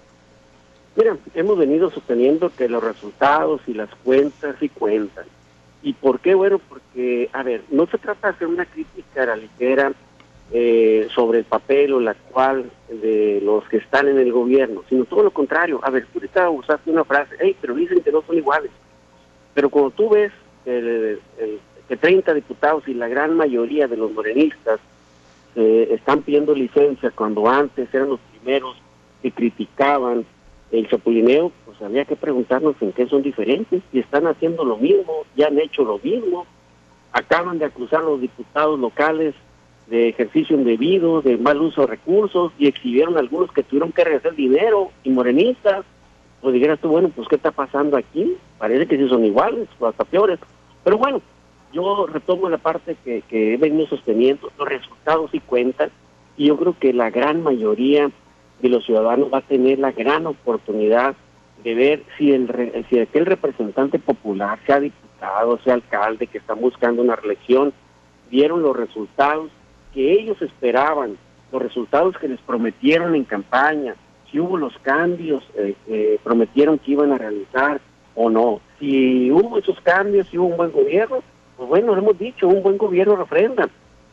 Mira, 0.97 1.17
hemos 1.35 1.59
venido 1.59 1.91
sosteniendo 1.91 2.51
que 2.57 2.69
los 2.69 2.83
resultados 2.83 3.61
y 3.67 3.75
las 3.75 3.91
cuentas 4.05 4.55
sí 4.61 4.69
cuentan. 4.69 5.25
¿Y 5.83 5.93
por 5.93 6.21
qué? 6.21 6.35
Bueno, 6.35 6.61
porque, 6.69 7.29
a 7.33 7.43
ver, 7.43 7.63
no 7.71 7.87
se 7.87 7.99
trata 7.99 8.29
de 8.29 8.35
hacer 8.35 8.47
una 8.47 8.65
crítica 8.65 9.25
a 9.25 9.27
la 9.27 9.37
ligera 9.37 9.93
eh, 10.53 11.09
sobre 11.15 11.41
el 11.41 11.45
papel 11.45 11.95
o 11.95 12.01
la 12.01 12.15
cual 12.15 12.71
de 12.89 13.41
los 13.43 13.69
que 13.69 13.79
están 13.79 14.09
en 14.09 14.19
el 14.19 14.31
gobierno, 14.31 14.83
sino 14.89 15.05
todo 15.05 15.25
lo 15.25 15.31
contrario. 15.31 15.81
A 15.83 15.91
ver, 15.91 16.07
tú 16.07 16.19
ahorita 16.19 16.49
usaste 16.49 16.91
una 16.91 17.05
frase, 17.05 17.35
hey, 17.41 17.57
pero 17.61 17.75
dicen 17.75 18.01
que 18.01 18.13
no 18.13 18.23
son 18.23 18.37
iguales. 18.37 18.71
Pero 19.55 19.71
cuando 19.71 19.91
tú 19.91 20.11
ves 20.11 20.33
que 20.65 21.97
30 21.97 22.35
diputados 22.35 22.87
y 22.89 22.95
la 22.95 23.09
gran 23.09 23.37
mayoría 23.37 23.87
de 23.87 23.97
los 23.97 24.13
morenistas 24.13 24.81
eh, 25.55 25.89
están 25.93 26.23
pidiendo 26.23 26.55
licencia 26.55 27.11
cuando 27.11 27.49
antes 27.49 27.93
eran 27.95 28.09
los 28.09 28.21
primeros 28.33 28.77
que 29.23 29.31
criticaban 29.31 30.25
el 30.73 30.89
chapulineo, 30.89 31.53
pues 31.65 31.81
había 31.83 32.05
que 32.05 32.17
preguntarnos 32.17 32.75
en 32.81 32.93
qué 32.93 33.07
son 33.07 33.23
diferentes 33.23 33.83
y 33.93 34.01
están 34.01 34.27
haciendo 34.27 34.65
lo 34.65 34.77
mismo, 34.77 35.25
ya 35.37 35.47
han 35.47 35.59
hecho 35.59 35.85
lo 35.85 35.99
mismo, 35.99 36.47
acaban 37.13 37.59
de 37.59 37.67
acusar 37.67 38.01
a 38.01 38.05
los 38.05 38.21
diputados 38.21 38.79
locales 38.81 39.35
de 39.87 40.09
ejercicio 40.09 40.57
indebido, 40.57 41.23
de 41.23 41.37
mal 41.37 41.61
uso 41.61 41.83
de 41.83 41.89
recursos, 41.89 42.53
y 42.59 42.67
exhibieron 42.67 43.17
algunos 43.17 43.53
que 43.53 43.63
tuvieron 43.63 43.93
que 43.93 44.03
regresar 44.03 44.35
dinero, 44.35 44.91
y 45.05 45.11
morenistas, 45.11 45.85
pues 46.45 46.53
dijeras 46.53 46.79
tú, 46.79 46.89
bueno, 46.89 47.09
pues 47.09 47.27
¿qué 47.27 47.37
está 47.37 47.53
pasando 47.53 47.97
aquí? 47.97 48.37
Parece 48.59 48.87
que 48.87 48.99
sí 48.99 49.09
son 49.09 49.25
iguales, 49.25 49.67
o 49.79 49.87
hasta 49.87 50.05
peores. 50.05 50.39
Pero 50.85 50.99
bueno, 50.99 51.23
yo 51.73 52.07
retomo 52.07 52.51
la 52.51 52.59
parte 52.59 52.97
que, 53.03 53.23
que 53.23 53.55
he 53.55 53.57
venido 53.57 53.87
sosteniendo, 53.87 54.53
los 54.59 54.69
resultados 54.69 55.31
sí 55.31 55.41
cuentan, 55.41 55.91
y 56.37 56.49
yo 56.49 56.59
creo 56.59 56.79
que 56.79 56.93
la 56.93 57.09
gran 57.09 57.43
mayoría 57.43 58.11
de 58.61 58.69
los 58.69 58.85
ciudadanos 58.85 59.33
va 59.33 59.39
a 59.39 59.49
tener 59.49 59.79
la 59.79 59.93
gran 59.93 60.27
oportunidad 60.27 61.15
de 61.63 61.75
ver 61.75 62.03
si, 62.19 62.33
el, 62.33 62.85
si 62.91 62.99
aquel 62.99 63.25
representante 63.25 63.99
popular, 63.99 64.59
sea 64.67 64.81
diputado, 64.81 65.59
sea 65.65 65.73
alcalde, 65.73 66.27
que 66.27 66.37
está 66.37 66.53
buscando 66.53 67.01
una 67.01 67.17
reelección, 67.17 67.73
dieron 68.31 68.61
los 68.61 68.77
resultados 68.77 69.51
que 69.95 70.13
ellos 70.13 70.43
esperaban, 70.43 71.17
los 71.51 71.63
resultados 71.63 72.19
que 72.19 72.29
les 72.29 72.41
prometieron 72.41 73.15
en 73.15 73.25
campaña, 73.25 73.95
si 74.35 74.41
hubo 74.41 74.57
los 74.57 74.77
cambios 74.79 75.45
eh, 75.55 75.77
que 75.87 76.19
prometieron 76.25 76.81
que 76.81 76.91
iban 76.91 77.13
a 77.13 77.19
realizar 77.19 77.81
o 78.17 78.29
no. 78.29 78.61
Si 78.81 79.31
hubo 79.31 79.59
esos 79.59 79.81
cambios, 79.83 80.27
si 80.27 80.37
hubo 80.39 80.49
un 80.49 80.57
buen 80.57 80.73
gobierno, 80.73 81.23
pues 81.57 81.69
bueno, 81.69 81.95
lo 81.95 82.03
hemos 82.03 82.19
dicho, 82.19 82.49
un 82.49 82.61
buen 82.61 82.77
gobierno 82.77 83.15
refrenda. 83.15 83.69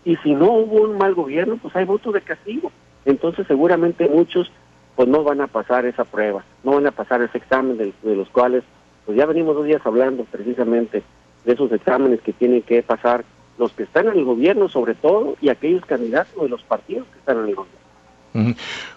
Y 0.06 0.16
si 0.18 0.36
no 0.36 0.52
hubo 0.52 0.84
un 0.84 1.00
mal 1.00 1.16
gobierno, 1.16 1.58
pues 1.60 1.76
hay 1.76 1.86
votos 1.86 2.14
de 2.14 2.22
castigo. 2.22 2.72
Entonces 3.04 3.48
seguramente 3.48 4.08
muchos 4.08 4.52
pues 4.96 5.08
no 5.10 5.24
van 5.24 5.42
a 5.42 5.48
pasar 5.48 5.86
esa 5.86 6.06
prueba, 6.06 6.44
no 6.64 6.74
van 6.74 6.86
a 6.86 6.92
pasar 6.92 7.24
ese 7.24 7.40
examen 7.40 7.78
de, 7.80 7.92
de 8.04 8.16
los 8.16 8.30
cuales 8.30 8.64
pues 9.08 9.18
ya 9.18 9.26
venimos 9.26 9.56
dos 9.56 9.66
días 9.66 9.82
hablando 9.84 10.26
precisamente 10.26 11.02
de 11.46 11.54
esos 11.54 11.72
exámenes 11.72 12.22
que 12.22 12.34
tienen 12.34 12.62
que 12.62 12.84
pasar 12.84 13.26
los 13.58 13.72
que 13.72 13.84
están 13.84 14.08
en 14.08 14.20
el 14.20 14.26
gobierno 14.26 14.70
sobre 14.70 14.94
todo 14.94 15.36
y 15.42 15.50
aquellos 15.50 15.84
candidatos 15.84 16.44
de 16.44 16.50
los 16.50 16.62
partidos 16.62 17.08
que 17.08 17.18
están 17.18 17.40
en 17.40 17.48
el 17.48 17.56
gobierno. 17.56 17.81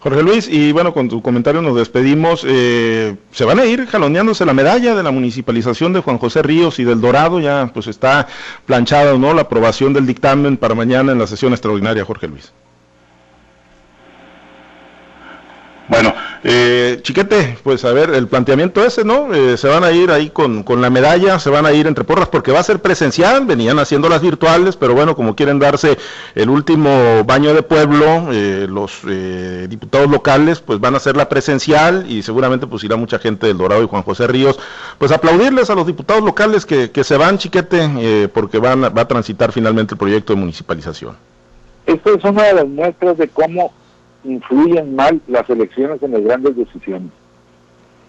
Jorge 0.01 0.23
Luis, 0.23 0.49
y 0.49 0.73
bueno, 0.73 0.95
con 0.95 1.09
tu 1.09 1.21
comentario 1.21 1.61
nos 1.61 1.77
despedimos. 1.77 2.45
Eh, 2.47 3.17
se 3.33 3.45
van 3.45 3.59
a 3.59 3.67
ir 3.67 3.87
jaloneándose 3.87 4.45
la 4.47 4.55
medalla 4.55 4.95
de 4.95 5.03
la 5.03 5.11
municipalización 5.11 5.93
de 5.93 6.01
Juan 6.01 6.19
José 6.19 6.43
Ríos 6.43 6.79
y 6.79 6.85
del 6.85 7.01
Dorado. 7.01 7.41
Ya 7.41 7.71
pues 7.73 7.87
está 7.87 8.29
planchada, 8.67 9.17
¿no? 9.19 9.35
La 9.35 9.43
aprobación 9.43 9.93
del 9.93 10.07
dictamen 10.07 10.57
para 10.57 10.75
mañana 10.75 11.13
en 11.13 11.19
la 11.19 11.27
sesión 11.27 11.53
extraordinaria, 11.53 12.05
Jorge 12.05 12.29
Luis. 12.29 12.53
Bueno, 15.87 16.15
eh, 16.43 16.99
Chiquete, 17.03 17.59
pues 17.63 17.85
a 17.85 17.93
ver, 17.93 18.11
el 18.11 18.27
planteamiento 18.27 18.83
ese, 18.83 19.05
¿no? 19.05 19.35
Eh, 19.35 19.59
se 19.59 19.69
van 19.69 19.85
a 19.85 19.93
ir 19.93 20.11
ahí 20.11 20.31
con, 20.31 20.63
con, 20.63 20.81
la 20.81 20.89
medalla, 20.89 21.39
se 21.39 21.51
van 21.51 21.67
a 21.67 21.73
ir 21.73 21.87
entre 21.87 22.05
porras 22.05 22.29
porque 22.29 22.53
va 22.53 22.61
a 22.61 22.63
ser 22.63 22.81
presencial, 22.81 23.45
venían 23.45 23.79
haciendo 23.79 24.09
las 24.09 24.23
virtuales, 24.23 24.77
pero 24.77 24.95
bueno, 24.95 25.15
como 25.15 25.37
quieren 25.37 25.59
darse 25.59 25.99
el 26.35 26.49
último 26.49 27.23
baño 27.25 27.53
de 27.53 27.63
pueblo, 27.63 28.33
eh, 28.33 28.67
los 28.67 29.01
eh, 29.07 29.67
diputados 29.69 30.11
locales, 30.11 30.61
pues 30.61 30.81
van 30.81 30.95
a 30.95 30.97
hacer 30.97 31.19
la 31.19 31.29
presencial 31.29 32.07
y 32.11 32.23
seguramente 32.23 32.67
pues 32.67 32.83
irá 32.85 32.97
mucha 32.97 33.19
gente 33.19 33.47
del 33.47 33.59
Dorado 33.59 33.83
y 33.83 33.87
Juan 33.87 34.03
José 34.03 34.27
Ríos, 34.27 34.59
pues 34.97 35.13
aplaudirles 35.13 35.69
a 35.69 35.75
los 35.75 35.87
diputados 35.87 36.23
locales 36.23 36.65
que, 36.65 36.91
que 36.91 37.05
se 37.05 37.19
van, 37.19 37.37
Chiquete, 37.37 38.31
porque 38.33 38.59
van, 38.59 38.85
va 38.85 39.03
a 39.03 39.09
transitar 39.09 39.53
finalmente 39.53 39.95
el 39.95 39.99
proyecto 39.99 40.33
de 40.33 40.41
municipalización. 40.41 41.15
Esta 41.85 42.11
es 42.11 42.25
una 42.25 42.45
de 42.45 42.55
las 42.55 42.67
muestras 42.67 43.19
de 43.19 43.29
cómo 43.29 43.71
influyen 44.25 44.95
mal 44.95 45.21
las 45.29 45.49
elecciones 45.49 46.03
en 46.03 46.13
las 46.13 46.23
grandes 46.23 46.57
decisiones. 46.57 47.11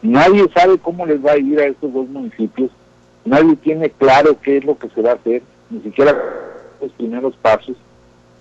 Nadie 0.02 0.46
sabe 0.54 0.78
cómo 0.78 1.06
les 1.06 1.24
va 1.24 1.32
a 1.32 1.38
ir 1.38 1.60
a 1.60 1.66
estos 1.66 1.92
dos 1.94 2.08
municipios, 2.08 2.72
nadie 3.26 3.56
tiene 3.58 3.90
claro 3.90 4.38
qué 4.42 4.58
es 4.58 4.66
lo 4.66 4.78
que 4.78 4.90
se 4.90 5.02
va 5.02 5.12
a 5.12 5.16
hacer, 5.16 5.42
ni 5.70 5.82
siquiera 5.82 6.16
los 6.82 6.92
primeros 6.92 7.36
pasos 7.38 7.76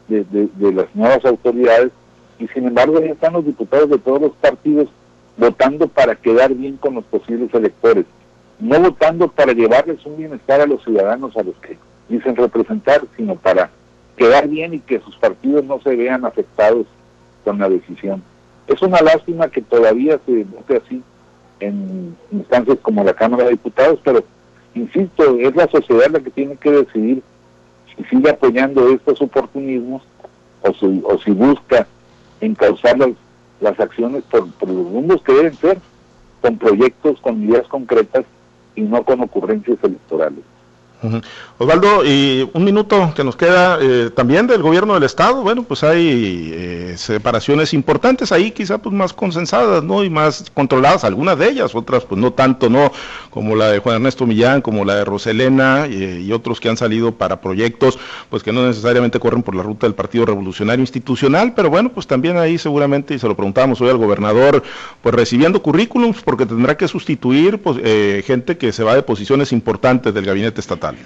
de, 0.09 0.25
las 0.73 0.95
nuevas 0.95 1.25
autoridades, 1.25 1.91
y 2.39 2.47
sin 2.49 2.67
embargo 2.67 3.01
ya 3.01 3.13
están 3.13 3.33
los 3.33 3.47
diputados 3.47 3.89
de 3.89 3.99
todos 3.99 4.21
los 4.21 4.33
partidos 4.33 4.89
votando 5.37 5.89
para 5.89 6.15
quedar 6.15 6.55
bien 6.55 6.77
con 6.77 6.95
los 6.95 7.05
posibles 7.05 7.53
electores. 7.55 8.05
no 8.61 8.79
votando 8.81 9.29
para 9.29 9.53
llevarles 9.53 10.05
un 10.05 10.17
bienestar 10.17 10.61
a 10.61 10.67
los 10.67 10.83
ciudadanos 10.85 11.37
a 11.37 11.43
los 11.43 11.57
que 11.57 11.77
dicen 12.09 12.37
representar, 12.37 13.03
sino 13.17 13.35
para 13.35 13.71
quedar 14.17 14.49
bien 14.49 14.75
y 14.75 14.81
que 14.81 15.01
sus 15.01 15.17
partidos 15.17 15.65
no 15.65 15.81
se 15.81 15.97
vean 15.97 16.25
afectados 16.25 16.87
con 17.45 17.59
la 17.59 17.69
decisión. 17.69 18.23
Es 18.67 18.81
una 18.83 19.01
lástima 19.01 19.49
que 19.49 19.63
todavía 19.63 20.19
se 20.27 20.45
vote 20.45 20.83
así 20.85 21.03
en 21.61 22.17
instancias 22.33 22.79
como 22.83 23.05
la 23.05 23.15
Cámara 23.15 23.45
de 23.45 23.51
Diputados, 23.51 24.01
pero 24.03 24.25
insisto, 24.75 25.39
es 25.39 25.55
la 25.55 25.69
sociedad 25.69 26.11
la 26.11 26.21
que 26.21 26.31
tiene 26.31 26.57
que 26.57 26.71
decidir 26.71 27.23
si 27.97 28.05
sigue 28.05 28.31
apoyando 28.31 28.89
estos 28.89 29.21
oportunismos 29.21 30.03
o 30.63 30.73
si, 30.75 31.03
o 31.05 31.19
si 31.19 31.31
busca 31.31 31.87
encauzar 32.41 32.99
las, 32.99 33.11
las 33.61 33.79
acciones 33.79 34.25
por, 34.25 34.51
por 34.53 34.69
los 34.69 34.87
mundos 34.87 35.23
que 35.23 35.33
deben 35.33 35.55
ser, 35.55 35.79
con 36.41 36.59
proyectos, 36.59 37.21
con 37.21 37.43
ideas 37.43 37.67
concretas 37.69 38.25
y 38.75 38.83
no 38.83 39.05
con 39.05 39.21
ocurrencias 39.21 39.79
electorales. 39.83 40.45
Osvaldo, 41.59 42.05
y 42.05 42.49
un 42.53 42.65
minuto 42.65 43.13
que 43.15 43.25
nos 43.25 43.37
queda 43.37 43.79
eh, 43.81 44.11
también 44.15 44.47
del 44.47 44.63
gobierno 44.63 44.95
del 44.95 45.03
estado, 45.03 45.43
bueno, 45.43 45.63
pues 45.63 45.85
hay 45.85 46.51
eh, 46.53 46.95
separaciones 46.97 47.75
importantes 47.75 48.33
ahí, 48.33 48.51
quizá 48.51 48.79
pues 48.79 48.95
más 48.95 49.13
consensadas, 49.13 49.83
¿no? 49.83 50.05
Y 50.05 50.11
más 50.11 50.51
controladas, 50.55 51.05
algunas 51.05 51.39
de 51.39 51.49
ellas, 51.49 51.75
otras 51.75 52.05
pues 52.05 52.21
no 52.21 52.33
tanto, 52.33 52.69
¿no? 52.69 52.93
Como 53.35 53.57
la 53.57 53.69
de 53.71 53.81
Juan 53.81 53.97
Ernesto 53.97 54.27
Millán, 54.27 54.63
como 54.63 54.85
la 54.85 54.95
de 54.95 55.05
Roselena 55.05 55.87
eh, 55.87 56.23
y 56.25 56.33
otros 56.33 56.61
que 56.61 56.69
han 56.69 56.77
salido 56.77 57.13
para 57.13 57.41
proyectos, 57.41 57.99
pues 58.31 58.43
que 58.43 58.53
no 58.53 58.65
necesariamente 58.65 59.19
corren 59.19 59.43
por 59.43 59.55
la 59.55 59.63
ruta 59.63 59.87
del 59.87 59.95
Partido 59.95 60.25
Revolucionario 60.25 60.81
Institucional, 60.81 61.53
pero 61.55 61.69
bueno, 61.69 61.91
pues 61.91 62.07
también 62.07 62.39
ahí 62.39 62.57
seguramente, 62.57 63.13
y 63.15 63.19
se 63.19 63.27
lo 63.27 63.35
preguntamos 63.35 63.81
hoy 63.81 63.91
al 63.91 63.99
gobernador, 63.99 64.63
pues 65.03 65.15
recibiendo 65.15 65.61
currículums, 65.61 66.23
porque 66.23 66.47
tendrá 66.47 66.77
que 66.77 66.89
sustituir 66.89 67.59
pues, 67.59 67.77
gente 68.25 68.57
que 68.57 68.73
se 68.73 68.85
va 68.85 68.95
de 68.95 69.03
posiciones 69.03 69.53
importantes 69.53 70.15
del 70.15 70.25
gabinete 70.25 70.61
estatal 70.61 70.97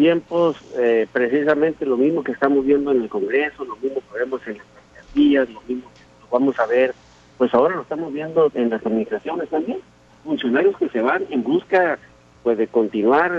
tiempos, 0.00 0.56
eh, 0.78 1.06
precisamente 1.12 1.84
lo 1.84 1.98
mismo 1.98 2.24
que 2.24 2.32
estamos 2.32 2.64
viendo 2.64 2.90
en 2.90 3.02
el 3.02 3.10
Congreso, 3.10 3.66
lo 3.66 3.76
mismo 3.76 4.00
que 4.00 4.18
vemos 4.18 4.40
en 4.46 4.56
las 4.56 4.66
alcaldías, 4.96 5.50
lo 5.50 5.60
mismo 5.68 5.90
que 5.94 6.26
vamos 6.32 6.58
a 6.58 6.64
ver, 6.64 6.94
pues 7.36 7.52
ahora 7.52 7.76
lo 7.76 7.82
estamos 7.82 8.10
viendo 8.10 8.50
en 8.54 8.70
las 8.70 8.84
administraciones 8.84 9.50
también. 9.50 9.78
Funcionarios 10.24 10.76
que 10.76 10.88
se 10.88 11.00
van 11.00 11.24
en 11.30 11.42
busca 11.42 11.98
pues 12.42 12.58
de 12.58 12.66
continuar 12.66 13.32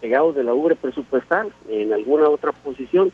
pegados 0.00 0.34
de 0.34 0.44
la 0.44 0.54
ubre 0.54 0.76
presupuestal 0.76 1.52
en 1.68 1.92
alguna 1.92 2.28
otra 2.28 2.52
posición. 2.52 3.12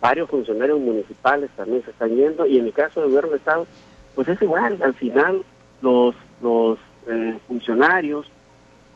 Varios 0.00 0.28
funcionarios 0.28 0.78
municipales 0.78 1.50
también 1.56 1.82
se 1.84 1.90
están 1.90 2.14
yendo 2.14 2.46
y 2.46 2.58
en 2.58 2.66
el 2.66 2.72
caso 2.72 3.00
del 3.00 3.10
gobierno 3.10 3.30
de 3.30 3.36
Estado, 3.38 3.66
pues 4.14 4.28
es 4.28 4.40
igual, 4.42 4.78
al 4.82 4.94
final 4.94 5.42
los, 5.80 6.14
los 6.42 6.78
eh, 7.08 7.38
funcionarios 7.46 8.30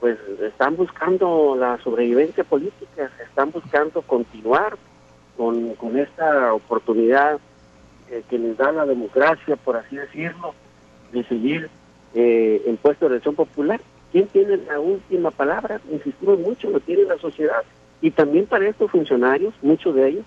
pues 0.01 0.19
están 0.41 0.77
buscando 0.77 1.55
la 1.57 1.79
sobrevivencia 1.79 2.43
política, 2.43 3.11
están 3.23 3.51
buscando 3.51 4.01
continuar 4.03 4.77
con, 5.37 5.99
esta 5.99 6.53
oportunidad 6.53 7.39
eh, 8.11 8.23
que 8.29 8.39
les 8.39 8.57
da 8.57 8.73
la 8.73 8.87
democracia, 8.87 9.57
por 9.57 9.77
así 9.77 9.97
decirlo, 9.97 10.55
de 11.13 11.25
seguir 11.25 11.71
eh, 12.15 12.63
en 12.67 12.77
puesto 12.77 13.07
de 13.07 13.15
elección 13.15 13.35
popular. 13.35 13.81
¿Quién 14.13 14.27
tiene 14.27 14.57
la 14.57 14.81
última 14.81 15.31
palabra? 15.31 15.81
Insistimos 15.91 16.39
mucho, 16.39 16.71
lo 16.71 16.81
tiene 16.81 17.05
la 17.05 17.19
sociedad. 17.19 17.63
Y 18.03 18.11
también 18.11 18.47
para 18.47 18.69
estos 18.69 18.91
funcionarios, 18.91 19.55
muchos 19.63 19.95
de 19.95 20.09
ellos, 20.09 20.25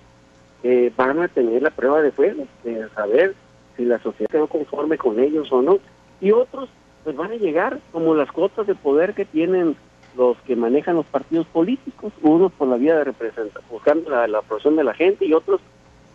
eh, 0.64 0.92
van 0.96 1.20
a 1.22 1.28
tener 1.28 1.62
la 1.62 1.72
prueba 1.72 2.02
de 2.02 2.12
fuego, 2.12 2.46
de 2.64 2.88
saber 2.96 3.36
si 3.76 3.84
la 3.84 4.00
sociedad 4.00 4.30
quedó 4.30 4.48
conforme 4.48 4.98
con 4.98 5.20
ellos 5.20 5.52
o 5.52 5.62
no. 5.62 5.80
Y 6.22 6.32
otros 6.32 6.70
pues 7.04 7.16
van 7.18 7.32
a 7.32 7.36
llegar 7.36 7.80
como 7.92 8.16
las 8.16 8.32
cuotas 8.32 8.66
de 8.66 8.76
poder 8.76 9.14
que 9.14 9.26
tienen 9.26 9.76
los 10.16 10.38
que 10.42 10.56
manejan 10.56 10.96
los 10.96 11.06
partidos 11.08 11.48
políticos, 11.48 12.14
unos 12.22 12.52
por 12.54 12.68
la 12.68 12.78
vía 12.78 12.96
de 12.96 13.04
representación, 13.04 13.64
buscando 13.70 14.10
la, 14.10 14.28
la 14.28 14.38
aprobación 14.38 14.76
de 14.76 14.84
la 14.84 14.94
gente 14.94 15.26
y 15.26 15.34
otros 15.34 15.60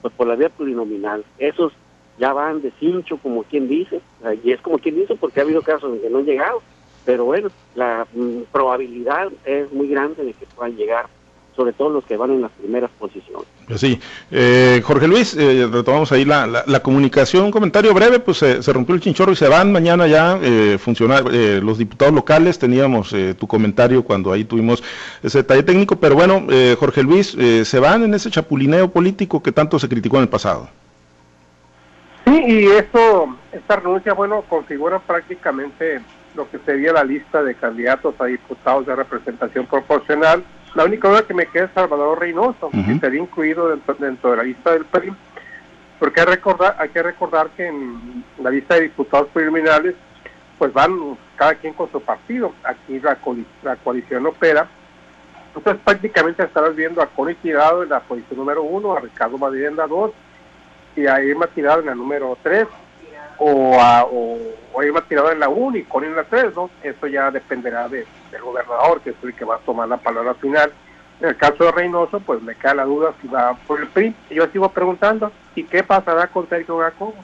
pues 0.00 0.14
por 0.14 0.26
la 0.26 0.36
vía 0.36 0.48
plurinominal. 0.48 1.24
Esos 1.38 1.72
ya 2.18 2.32
van 2.32 2.60
de 2.62 2.72
cincho, 2.78 3.18
como 3.18 3.42
quien 3.44 3.68
dice, 3.68 4.00
y 4.42 4.52
es 4.52 4.60
como 4.60 4.78
quien 4.78 4.96
dice 4.96 5.14
porque 5.16 5.40
ha 5.40 5.44
habido 5.44 5.62
casos 5.62 5.94
en 5.94 6.00
que 6.00 6.10
no 6.10 6.18
han 6.18 6.24
llegado, 6.24 6.62
pero 7.04 7.24
bueno, 7.24 7.48
la 7.74 8.06
mm, 8.12 8.42
probabilidad 8.52 9.28
es 9.44 9.72
muy 9.72 9.88
grande 9.88 10.24
de 10.24 10.32
que 10.32 10.46
puedan 10.46 10.76
llegar 10.76 11.06
sobre 11.58 11.72
todo 11.72 11.90
los 11.90 12.04
que 12.04 12.16
van 12.16 12.30
en 12.30 12.42
las 12.42 12.52
primeras 12.52 12.88
posiciones. 13.00 13.44
Pues 13.66 13.80
sí, 13.80 13.98
eh, 14.30 14.80
Jorge 14.84 15.08
Luis, 15.08 15.34
eh, 15.34 15.66
retomamos 15.66 16.12
ahí 16.12 16.24
la, 16.24 16.46
la, 16.46 16.80
comunicación, 16.80 17.46
un 17.46 17.50
comentario 17.50 17.92
breve, 17.92 18.20
pues 18.20 18.38
se 18.38 18.72
rompió 18.72 18.94
el 18.94 19.00
chinchorro 19.00 19.32
y 19.32 19.36
se 19.36 19.48
van 19.48 19.72
mañana 19.72 20.06
ya 20.06 20.38
eh, 20.40 20.78
funcionar 20.78 21.24
eh, 21.32 21.60
los 21.60 21.76
diputados 21.76 22.14
locales, 22.14 22.60
teníamos 22.60 23.12
tu 23.36 23.46
comentario 23.48 24.04
cuando 24.04 24.32
ahí 24.32 24.44
tuvimos 24.44 24.84
ese 25.20 25.38
detalle 25.38 25.64
técnico, 25.64 25.96
pero 25.96 26.14
bueno, 26.14 26.46
Jorge 26.78 27.02
Luis, 27.02 27.36
se 27.64 27.78
van 27.80 28.04
en 28.04 28.14
ese 28.14 28.30
chapulineo 28.30 28.90
político 28.92 29.42
que 29.42 29.50
tanto 29.50 29.80
se 29.80 29.88
criticó 29.88 30.18
en 30.18 30.22
el 30.22 30.28
pasado. 30.28 30.68
Sí, 32.28 32.44
y 32.46 32.66
eso, 32.66 33.36
esta 33.52 33.76
renuncia, 33.76 34.12
bueno, 34.12 34.42
configura 34.42 34.98
prácticamente 34.98 36.02
lo 36.34 36.48
que 36.50 36.58
sería 36.58 36.92
la 36.92 37.02
lista 37.02 37.42
de 37.42 37.54
candidatos 37.54 38.14
a 38.20 38.26
diputados 38.26 38.84
de 38.86 38.94
representación 38.94 39.64
proporcional, 39.66 40.44
la 40.74 40.84
única 40.84 41.08
duda 41.08 41.22
que 41.22 41.32
me 41.32 41.46
queda 41.46 41.64
es 41.64 41.70
Salvador 41.74 42.20
Reynoso, 42.20 42.70
que 42.70 42.98
sería 43.00 43.22
incluido 43.22 43.68
dentro, 43.98 44.30
de 44.30 44.36
la 44.36 44.42
lista 44.42 44.72
del 44.72 44.84
PRI, 44.84 45.12
porque 45.98 46.20
hay, 46.20 46.26
recordar, 46.26 46.76
hay 46.78 46.90
que 46.90 47.02
recordar 47.02 47.48
que 47.56 47.66
en 47.66 48.22
la 48.42 48.50
lista 48.50 48.74
de 48.74 48.82
diputados 48.82 49.28
preliminares, 49.32 49.94
pues 50.58 50.70
van 50.72 51.16
cada 51.36 51.54
quien 51.54 51.72
con 51.72 51.90
su 51.90 52.00
partido. 52.00 52.52
Aquí 52.62 53.00
la, 53.00 53.16
la 53.62 53.76
coalición 53.76 54.26
opera. 54.26 54.68
Entonces 55.54 55.82
prácticamente 55.82 56.44
estarás 56.44 56.76
viendo 56.76 57.00
a 57.00 57.06
Connie 57.06 57.34
Tirado 57.36 57.82
en 57.82 57.88
la 57.88 58.00
posición 58.00 58.38
número 58.38 58.62
uno, 58.62 58.94
a 58.94 59.00
Ricardo 59.00 59.38
Madrid 59.38 59.64
en 59.64 59.76
la 59.76 59.86
dos, 59.86 60.12
y 60.98 61.06
a 61.06 61.22
Irma 61.22 61.46
Tirado 61.46 61.80
en 61.80 61.86
la 61.86 61.94
número 61.94 62.36
tres, 62.42 62.66
o 63.38 63.78
a, 63.80 64.04
o, 64.04 64.82
Irma 64.82 65.00
Tirado 65.02 65.30
en 65.30 65.40
la 65.40 65.48
uno 65.48 65.76
y 65.76 65.84
Connie 65.84 66.08
en 66.08 66.16
la 66.16 66.24
tres, 66.24 66.54
¿no? 66.56 66.70
Eso 66.82 67.06
ya 67.06 67.30
dependerá 67.30 67.88
de, 67.88 68.04
del 68.32 68.42
gobernador, 68.42 69.00
que 69.00 69.10
es 69.10 69.16
el 69.22 69.34
que 69.34 69.44
va 69.44 69.56
a 69.56 69.60
tomar 69.60 69.88
la 69.88 69.96
palabra 69.96 70.34
final. 70.34 70.72
En 71.20 71.28
el 71.28 71.36
caso 71.36 71.64
de 71.64 71.72
Reynoso, 71.72 72.20
pues 72.20 72.42
me 72.42 72.54
queda 72.54 72.74
la 72.74 72.84
duda 72.84 73.12
si 73.20 73.28
va 73.28 73.54
por 73.66 73.80
el 73.80 73.88
PRI. 73.88 74.14
Yo 74.30 74.46
sigo 74.48 74.68
preguntando, 74.70 75.32
¿y 75.54 75.64
qué 75.64 75.82
pasará 75.82 76.28
con 76.28 76.48
Sergio 76.48 76.78
Jacobo? 76.78 77.14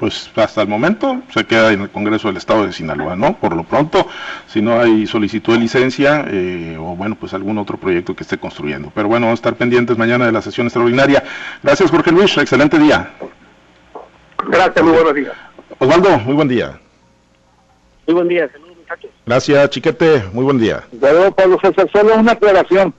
Pues 0.00 0.30
hasta 0.34 0.62
el 0.62 0.68
momento 0.68 1.22
se 1.32 1.44
queda 1.44 1.72
en 1.72 1.82
el 1.82 1.90
Congreso 1.90 2.26
del 2.26 2.38
Estado 2.38 2.66
de 2.66 2.72
Sinaloa, 2.72 3.14
¿no? 3.14 3.36
Por 3.38 3.54
lo 3.54 3.62
pronto, 3.62 4.08
si 4.48 4.60
no 4.60 4.80
hay 4.80 5.06
solicitud 5.06 5.52
de 5.52 5.60
licencia 5.60 6.24
eh, 6.28 6.76
o 6.78 6.96
bueno, 6.96 7.16
pues 7.18 7.34
algún 7.34 7.58
otro 7.58 7.76
proyecto 7.76 8.16
que 8.16 8.24
esté 8.24 8.36
construyendo. 8.36 8.90
Pero 8.92 9.06
bueno, 9.06 9.26
vamos 9.26 9.38
a 9.38 9.40
estar 9.40 9.54
pendientes 9.54 9.96
mañana 9.96 10.26
de 10.26 10.32
la 10.32 10.42
sesión 10.42 10.66
extraordinaria. 10.66 11.22
Gracias 11.62 11.90
Jorge 11.90 12.10
Luis, 12.10 12.36
excelente 12.36 12.78
día. 12.80 13.12
Gracias, 14.48 14.84
muy 14.84 14.92
buenos 14.92 15.14
días. 15.14 15.32
Osvaldo, 15.78 16.18
muy 16.18 16.34
buen 16.34 16.48
día. 16.48 16.80
Muy 18.06 18.14
buen 18.14 18.28
día, 18.28 18.50
Gracias, 19.24 19.70
Chiquete. 19.70 20.24
Muy 20.32 20.44
buen 20.44 20.58
día. 20.58 20.82
Yo, 20.92 21.32
Pablo 21.32 21.58
César, 21.62 21.88
solo 21.92 22.16
una 22.16 22.32
aclaración. 22.32 22.92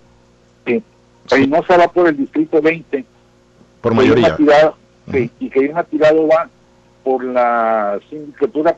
Sí. 0.66 0.82
Reynosa 1.30 1.78
va 1.78 1.88
por 1.88 2.08
el 2.08 2.18
distrito 2.18 2.62
20. 2.62 3.06
Por 3.82 3.94
mayoría. 3.94 4.38
Sí, 5.12 5.32
y 5.40 5.50
que 5.50 5.62
una 5.62 5.84
tirado 5.84 6.28
va 6.28 6.50
por 7.06 7.24
la 7.24 7.98
sindicatura 8.10 8.76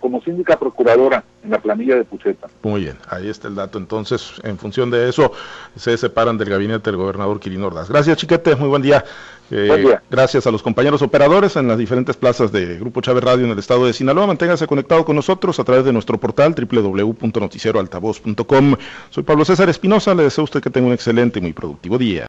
como 0.00 0.20
síndica 0.20 0.58
procuradora 0.58 1.24
en 1.42 1.50
la 1.50 1.58
planilla 1.58 1.96
de 1.96 2.04
Pucheta. 2.04 2.48
Muy 2.62 2.82
bien, 2.82 2.98
ahí 3.08 3.28
está 3.28 3.48
el 3.48 3.54
dato. 3.54 3.78
Entonces, 3.78 4.34
en 4.44 4.58
función 4.58 4.90
de 4.90 5.08
eso, 5.08 5.32
se 5.76 5.96
separan 5.96 6.36
del 6.36 6.50
gabinete 6.50 6.90
del 6.90 6.98
gobernador 6.98 7.40
Quirino 7.40 7.68
Ordaz. 7.68 7.88
Gracias, 7.88 8.18
Chiquete. 8.18 8.54
Muy 8.54 8.68
buen 8.68 8.82
día. 8.82 9.02
Eh, 9.50 9.98
gracias 10.08 10.46
a 10.46 10.52
los 10.52 10.62
compañeros 10.62 11.02
operadores 11.02 11.56
en 11.56 11.66
las 11.66 11.76
diferentes 11.76 12.16
plazas 12.16 12.52
de 12.52 12.78
Grupo 12.78 13.00
Chávez 13.00 13.24
Radio 13.24 13.46
en 13.46 13.50
el 13.50 13.58
estado 13.58 13.84
de 13.86 13.92
Sinaloa. 13.94 14.26
Manténgase 14.26 14.66
conectado 14.66 15.04
con 15.04 15.16
nosotros 15.16 15.58
a 15.58 15.64
través 15.64 15.84
de 15.84 15.92
nuestro 15.92 16.18
portal 16.18 16.54
www.noticieroaltavoz.com. 16.54 18.76
Soy 19.08 19.24
Pablo 19.24 19.44
César 19.44 19.68
Espinosa. 19.70 20.14
Le 20.14 20.22
deseo 20.24 20.42
a 20.42 20.44
usted 20.44 20.60
que 20.60 20.70
tenga 20.70 20.86
un 20.86 20.92
excelente 20.92 21.40
y 21.40 21.42
muy 21.42 21.52
productivo 21.52 21.98
día. 21.98 22.18